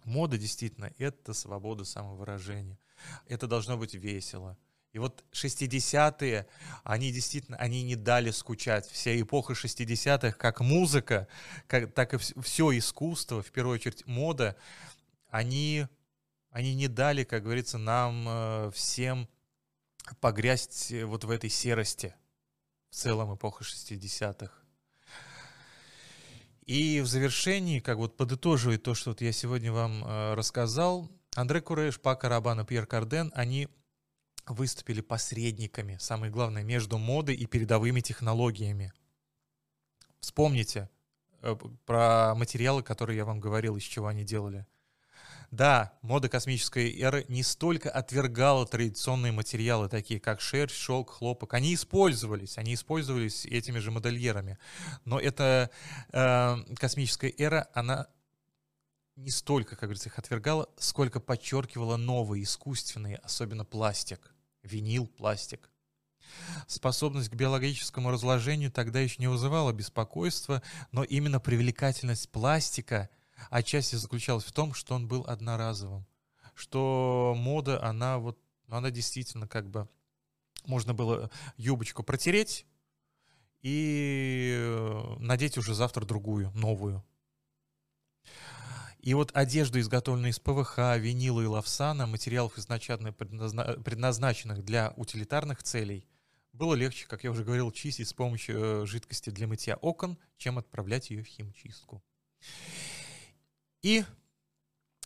Мода 0.04 0.38
действительно 0.38 0.92
это 0.98 1.32
свобода 1.32 1.84
самовыражения. 1.84 2.78
Это 3.26 3.46
должно 3.46 3.76
быть 3.76 3.94
весело. 3.94 4.56
И 4.92 4.98
вот 4.98 5.24
60-е, 5.32 6.46
они 6.84 7.12
действительно, 7.12 7.56
они 7.56 7.82
не 7.82 7.96
дали 7.96 8.30
скучать. 8.30 8.86
Вся 8.88 9.18
эпоха 9.18 9.54
60-х, 9.54 10.32
как 10.32 10.60
музыка, 10.60 11.28
как, 11.66 11.94
так 11.94 12.14
и 12.14 12.18
все 12.18 12.76
искусство, 12.76 13.42
в 13.42 13.50
первую 13.52 13.76
очередь 13.76 14.06
мода, 14.06 14.56
они 15.30 15.86
они 16.52 16.74
не 16.74 16.86
дали, 16.86 17.24
как 17.24 17.44
говорится, 17.44 17.78
нам 17.78 18.26
э, 18.28 18.70
всем 18.74 19.26
погрязть 20.20 20.92
вот 21.04 21.24
в 21.24 21.30
этой 21.30 21.48
серости 21.48 22.14
в 22.90 22.94
целом 22.94 23.34
эпохи 23.34 23.62
60-х. 23.64 24.52
И 26.66 27.00
в 27.00 27.06
завершении, 27.06 27.80
как 27.80 27.96
вот 27.96 28.18
подытоживая 28.18 28.76
то, 28.76 28.94
что 28.94 29.10
вот 29.10 29.22
я 29.22 29.32
сегодня 29.32 29.72
вам 29.72 30.04
э, 30.04 30.34
рассказал, 30.34 31.10
Андре 31.34 31.62
Куреш, 31.62 31.98
Пака 31.98 32.28
Рабан 32.28 32.60
и 32.60 32.66
Пьер 32.66 32.86
Карден, 32.86 33.32
они 33.34 33.68
выступили 34.46 35.00
посредниками, 35.00 35.96
самое 36.00 36.32
главное, 36.32 36.62
между 36.62 36.98
модой 36.98 37.34
и 37.36 37.46
передовыми 37.46 38.00
технологиями. 38.00 38.92
Вспомните 40.20 40.88
э, 41.40 41.56
про 41.86 42.34
материалы, 42.34 42.82
которые 42.82 43.16
я 43.16 43.24
вам 43.24 43.40
говорил, 43.40 43.76
из 43.76 43.82
чего 43.82 44.06
они 44.06 44.24
делали. 44.24 44.66
Да, 45.52 45.92
мода 46.00 46.30
космической 46.30 46.98
эры 46.98 47.26
не 47.28 47.42
столько 47.42 47.90
отвергала 47.90 48.66
традиционные 48.66 49.32
материалы, 49.32 49.90
такие 49.90 50.18
как 50.18 50.40
шерсть, 50.40 50.76
шелк, 50.76 51.10
хлопок. 51.10 51.52
Они 51.52 51.74
использовались, 51.74 52.56
они 52.56 52.72
использовались 52.72 53.44
этими 53.44 53.78
же 53.78 53.90
модельерами. 53.90 54.58
Но 55.04 55.20
эта 55.20 55.70
э, 56.10 56.56
космическая 56.76 57.34
эра, 57.36 57.68
она 57.74 58.06
не 59.16 59.30
столько, 59.30 59.76
как 59.76 59.82
говорится, 59.82 60.08
их 60.08 60.18
отвергала, 60.18 60.70
сколько 60.78 61.20
подчеркивала 61.20 61.98
новые, 61.98 62.44
искусственные, 62.44 63.16
особенно 63.16 63.66
пластик, 63.66 64.31
винил, 64.62 65.06
пластик. 65.06 65.70
Способность 66.66 67.28
к 67.28 67.34
биологическому 67.34 68.10
разложению 68.10 68.70
тогда 68.70 69.00
еще 69.00 69.16
не 69.18 69.26
вызывала 69.26 69.72
беспокойства, 69.72 70.62
но 70.90 71.04
именно 71.04 71.40
привлекательность 71.40 72.30
пластика– 72.30 73.08
отчасти 73.50 73.96
заключалась 73.96 74.44
в 74.44 74.52
том, 74.52 74.74
что 74.74 74.94
он 74.94 75.06
был 75.06 75.24
одноразовым. 75.26 76.06
Что 76.54 77.34
мода, 77.36 77.82
она 77.82 78.18
вот, 78.18 78.38
ну, 78.66 78.76
она 78.76 78.90
действительно 78.90 79.48
как 79.48 79.68
бы, 79.68 79.88
можно 80.66 80.94
было 80.94 81.30
юбочку 81.56 82.02
протереть 82.02 82.66
и 83.62 84.54
э, 84.56 85.16
надеть 85.18 85.56
уже 85.56 85.74
завтра 85.74 86.04
другую, 86.04 86.50
новую. 86.52 87.04
И 89.02 89.14
вот 89.14 89.32
одежду, 89.34 89.80
изготовленную 89.80 90.30
из 90.30 90.38
ПВХ, 90.38 90.96
винила 90.96 91.40
и 91.40 91.46
лавсана, 91.46 92.06
материалов 92.06 92.56
изначально 92.56 93.12
предназначенных 93.12 94.64
для 94.64 94.94
утилитарных 94.96 95.64
целей, 95.64 96.06
было 96.52 96.74
легче, 96.74 97.06
как 97.08 97.24
я 97.24 97.32
уже 97.32 97.44
говорил, 97.44 97.72
чистить 97.72 98.08
с 98.08 98.12
помощью 98.12 98.82
э, 98.82 98.86
жидкости 98.86 99.30
для 99.30 99.48
мытья 99.48 99.76
окон, 99.76 100.18
чем 100.36 100.58
отправлять 100.58 101.10
ее 101.10 101.24
в 101.24 101.26
химчистку. 101.26 102.02
И 103.82 104.04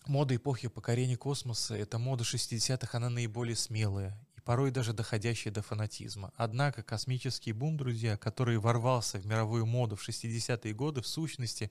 мода 0.07 0.36
эпохи 0.36 0.68
покорения 0.68 1.16
космоса, 1.16 1.74
это 1.74 1.99
мода 1.99 2.24
60-х, 2.24 2.99
она 2.99 3.09
наиболее 3.09 3.57
смелая 3.57 4.20
и 4.36 4.40
порой 4.40 4.72
даже 4.72 4.92
доходящая 4.92 5.55
до 5.55 5.62
фанатизма. 5.62 6.34
Однако 6.36 6.82
космический 6.82 7.53
бум, 7.53 7.78
друзья, 7.78 8.18
который 8.18 8.59
ворвался 8.59 9.18
в 9.18 9.26
мировую 9.26 9.64
моду 9.64 9.97
в 9.97 10.07
60-е 10.07 10.74
годы, 10.74 11.01
в 11.01 11.07
сущности, 11.07 11.70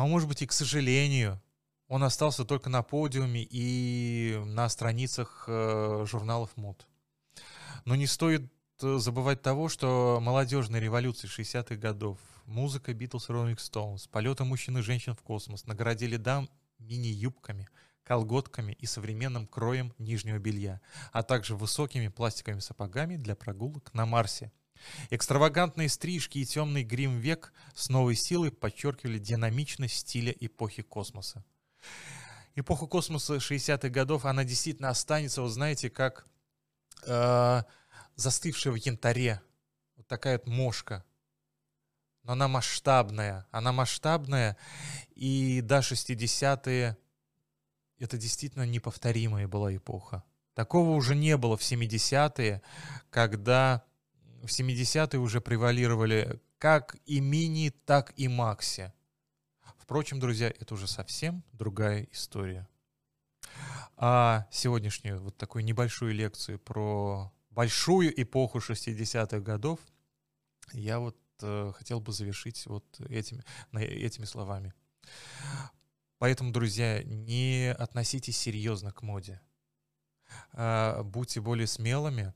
а 0.00 0.06
может 0.06 0.28
быть 0.28 0.42
и 0.42 0.46
к 0.46 0.52
сожалению, 0.52 1.40
он 1.88 2.04
остался 2.04 2.44
только 2.44 2.70
на 2.70 2.82
подиуме 2.82 3.46
и 3.48 4.40
на 4.46 4.68
страницах 4.68 5.44
э, 5.46 6.06
журналов 6.08 6.56
мод. 6.56 6.86
Но 7.84 7.96
не 7.96 8.06
стоит 8.06 8.50
э, 8.82 8.96
забывать 8.98 9.42
того, 9.42 9.68
что 9.68 10.18
молодежная 10.22 10.80
революция 10.80 11.28
60-х 11.28 11.76
годов, 11.76 12.18
Музыка 12.46 12.92
Beatles 12.92 13.28
Rolling 13.28 13.58
Stones, 13.58 14.08
полеты 14.08 14.44
мужчин 14.44 14.78
и 14.78 14.82
женщин 14.82 15.14
в 15.14 15.22
космос 15.22 15.66
наградили 15.66 16.16
дам 16.16 16.48
мини-юбками, 16.78 17.68
колготками 18.02 18.72
и 18.72 18.86
современным 18.86 19.46
кроем 19.46 19.92
нижнего 19.98 20.38
белья, 20.38 20.80
а 21.12 21.22
также 21.22 21.54
высокими 21.54 22.08
пластиковыми 22.08 22.60
сапогами 22.60 23.16
для 23.16 23.36
прогулок 23.36 23.92
на 23.92 24.06
Марсе. 24.06 24.50
Экстравагантные 25.10 25.88
стрижки 25.88 26.38
и 26.38 26.44
темный 26.44 26.82
грим 26.82 27.18
век 27.18 27.52
с 27.74 27.88
новой 27.88 28.14
силой 28.14 28.50
подчеркивали 28.50 29.18
динамичность 29.18 29.98
стиля 29.98 30.34
эпохи 30.38 30.82
космоса. 30.82 31.44
Эпоха 32.54 32.86
космоса 32.86 33.36
60-х 33.36 33.88
годов, 33.88 34.24
она 34.24 34.44
действительно 34.44 34.90
останется, 34.90 35.42
вы 35.42 35.48
знаете, 35.48 35.88
как 35.88 36.26
э, 37.06 37.62
застывшая 38.16 38.72
в 38.72 38.76
янтаре, 38.76 39.40
вот 39.96 40.06
такая 40.06 40.38
вот 40.38 40.46
мошка, 40.46 41.04
но 42.22 42.32
она 42.32 42.48
масштабная. 42.48 43.46
Она 43.50 43.72
масштабная, 43.72 44.56
и 45.14 45.60
до 45.62 45.78
60-е 45.78 46.96
это 47.98 48.16
действительно 48.16 48.64
неповторимая 48.66 49.46
была 49.46 49.74
эпоха. 49.74 50.22
Такого 50.54 50.90
уже 50.90 51.14
не 51.14 51.36
было 51.36 51.56
в 51.56 51.62
70-е, 51.62 52.62
когда 53.10 53.84
в 54.42 54.46
70-е 54.46 55.18
уже 55.18 55.40
превалировали 55.40 56.40
как 56.58 56.96
и 57.06 57.20
мини, 57.20 57.70
так 57.84 58.12
и 58.16 58.28
макси. 58.28 58.92
Впрочем, 59.78 60.20
друзья, 60.20 60.48
это 60.48 60.74
уже 60.74 60.86
совсем 60.86 61.42
другая 61.52 62.06
история. 62.12 62.68
А 63.96 64.46
сегодняшнюю 64.50 65.20
вот 65.20 65.36
такую 65.36 65.64
небольшую 65.64 66.14
лекцию 66.14 66.58
про 66.58 67.32
большую 67.50 68.20
эпоху 68.22 68.58
60-х 68.58 69.40
годов 69.40 69.80
я 70.72 71.00
вот 71.00 71.18
э, 71.42 71.72
хотел 71.74 72.00
бы 72.00 72.12
завершить 72.12 72.66
вот 72.66 72.84
этими, 73.08 73.42
этими 73.72 74.24
словами. 74.24 74.72
Поэтому, 76.18 76.52
друзья, 76.52 77.02
не 77.02 77.74
относитесь 77.78 78.38
серьезно 78.38 78.92
к 78.92 79.02
моде. 79.02 79.40
А, 80.52 81.02
будьте 81.02 81.40
более 81.40 81.66
смелыми, 81.66 82.34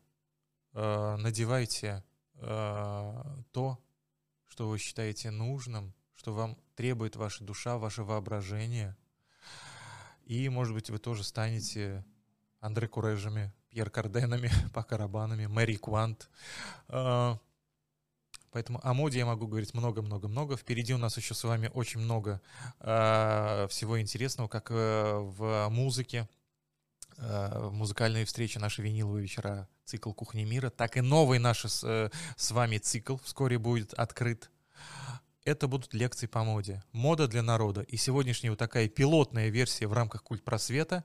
а, 0.74 1.16
надевайте 1.16 2.04
а, 2.36 3.42
то, 3.52 3.78
что 4.46 4.68
вы 4.68 4.78
считаете 4.78 5.30
нужным, 5.30 5.94
что 6.14 6.32
вам 6.32 6.58
требует 6.74 7.16
ваша 7.16 7.44
душа, 7.44 7.78
ваше 7.78 8.02
воображение. 8.02 8.96
И, 10.24 10.48
может 10.48 10.74
быть, 10.74 10.90
вы 10.90 10.98
тоже 10.98 11.24
станете 11.24 12.04
Андре 12.60 12.88
Курежами, 12.88 13.52
Пьер 13.70 13.90
Карденами, 13.90 14.50
Пака 14.74 14.96
Рабанами, 14.96 15.46
Мэри 15.46 15.76
Квант. 15.76 16.28
Поэтому 18.54 18.78
о 18.84 18.94
моде 18.94 19.18
я 19.18 19.26
могу 19.26 19.48
говорить 19.48 19.74
много-много-много. 19.74 20.56
Впереди 20.56 20.94
у 20.94 20.98
нас 20.98 21.16
еще 21.16 21.34
с 21.34 21.42
вами 21.42 21.72
очень 21.74 21.98
много 21.98 22.40
э, 22.78 23.66
всего 23.68 24.00
интересного, 24.00 24.46
как 24.46 24.70
э, 24.70 25.18
в 25.18 25.68
музыке, 25.70 26.18
э, 26.18 26.43
музыкальные 27.18 28.24
встречи, 28.24 28.58
наши 28.58 28.82
виниловые 28.82 29.22
вечера, 29.22 29.68
цикл 29.84 30.12
«Кухни 30.12 30.44
мира», 30.44 30.70
так 30.70 30.96
и 30.96 31.00
новый 31.00 31.38
наш 31.38 31.64
с, 31.64 31.84
э, 31.84 32.10
с 32.36 32.50
вами 32.50 32.78
цикл 32.78 33.16
вскоре 33.22 33.58
будет 33.58 33.94
открыт. 33.94 34.50
Это 35.44 35.68
будут 35.68 35.92
лекции 35.92 36.26
по 36.26 36.42
моде. 36.42 36.82
Мода 36.92 37.28
для 37.28 37.42
народа. 37.42 37.82
И 37.82 37.96
сегодняшняя 37.96 38.50
вот 38.50 38.58
такая 38.58 38.88
пилотная 38.88 39.50
версия 39.50 39.86
в 39.86 39.92
рамках 39.92 40.22
культ 40.22 40.42
просвета. 40.42 41.04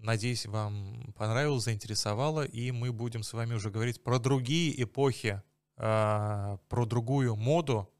Надеюсь, 0.00 0.46
вам 0.46 1.12
понравилось, 1.16 1.64
заинтересовало, 1.64 2.44
и 2.44 2.70
мы 2.70 2.92
будем 2.92 3.22
с 3.22 3.32
вами 3.32 3.54
уже 3.54 3.70
говорить 3.70 4.02
про 4.02 4.18
другие 4.18 4.82
эпохи 4.82 5.42
э, 5.76 6.58
про 6.68 6.86
другую 6.86 7.36
моду 7.36 7.92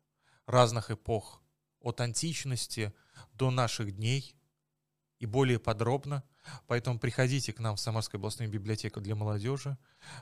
разных 0.46 0.90
эпох, 0.90 1.42
от 1.80 2.00
античности 2.00 2.92
до 3.34 3.50
наших 3.50 3.96
дней 3.96 4.36
и 5.18 5.26
более 5.26 5.58
подробно. 5.58 6.22
Поэтому 6.66 6.98
приходите 6.98 7.52
к 7.52 7.60
нам 7.60 7.76
в 7.76 7.80
Самарскую 7.80 8.18
областную 8.18 8.50
библиотеку 8.50 9.00
для 9.00 9.14
молодежи. 9.14 9.76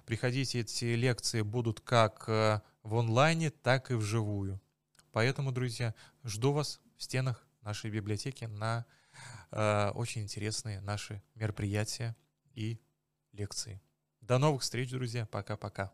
Приходите, 0.04 0.60
эти 0.60 0.84
лекции 0.84 1.42
будут 1.42 1.80
как 1.80 2.24
э, 2.28 2.60
в 2.82 2.94
онлайне, 2.94 3.50
так 3.50 3.90
и 3.90 3.94
вживую. 3.94 4.60
Поэтому, 5.12 5.52
друзья, 5.52 5.94
жду 6.24 6.52
вас 6.52 6.80
в 6.96 7.02
стенах 7.02 7.46
нашей 7.62 7.90
библиотеки 7.90 8.44
на 8.44 8.86
э, 9.50 9.90
очень 9.94 10.22
интересные 10.22 10.80
наши 10.80 11.22
мероприятия 11.34 12.16
и 12.54 12.80
лекции. 13.32 13.80
До 14.20 14.38
новых 14.38 14.62
встреч, 14.62 14.90
друзья. 14.90 15.26
Пока-пока. 15.26 15.92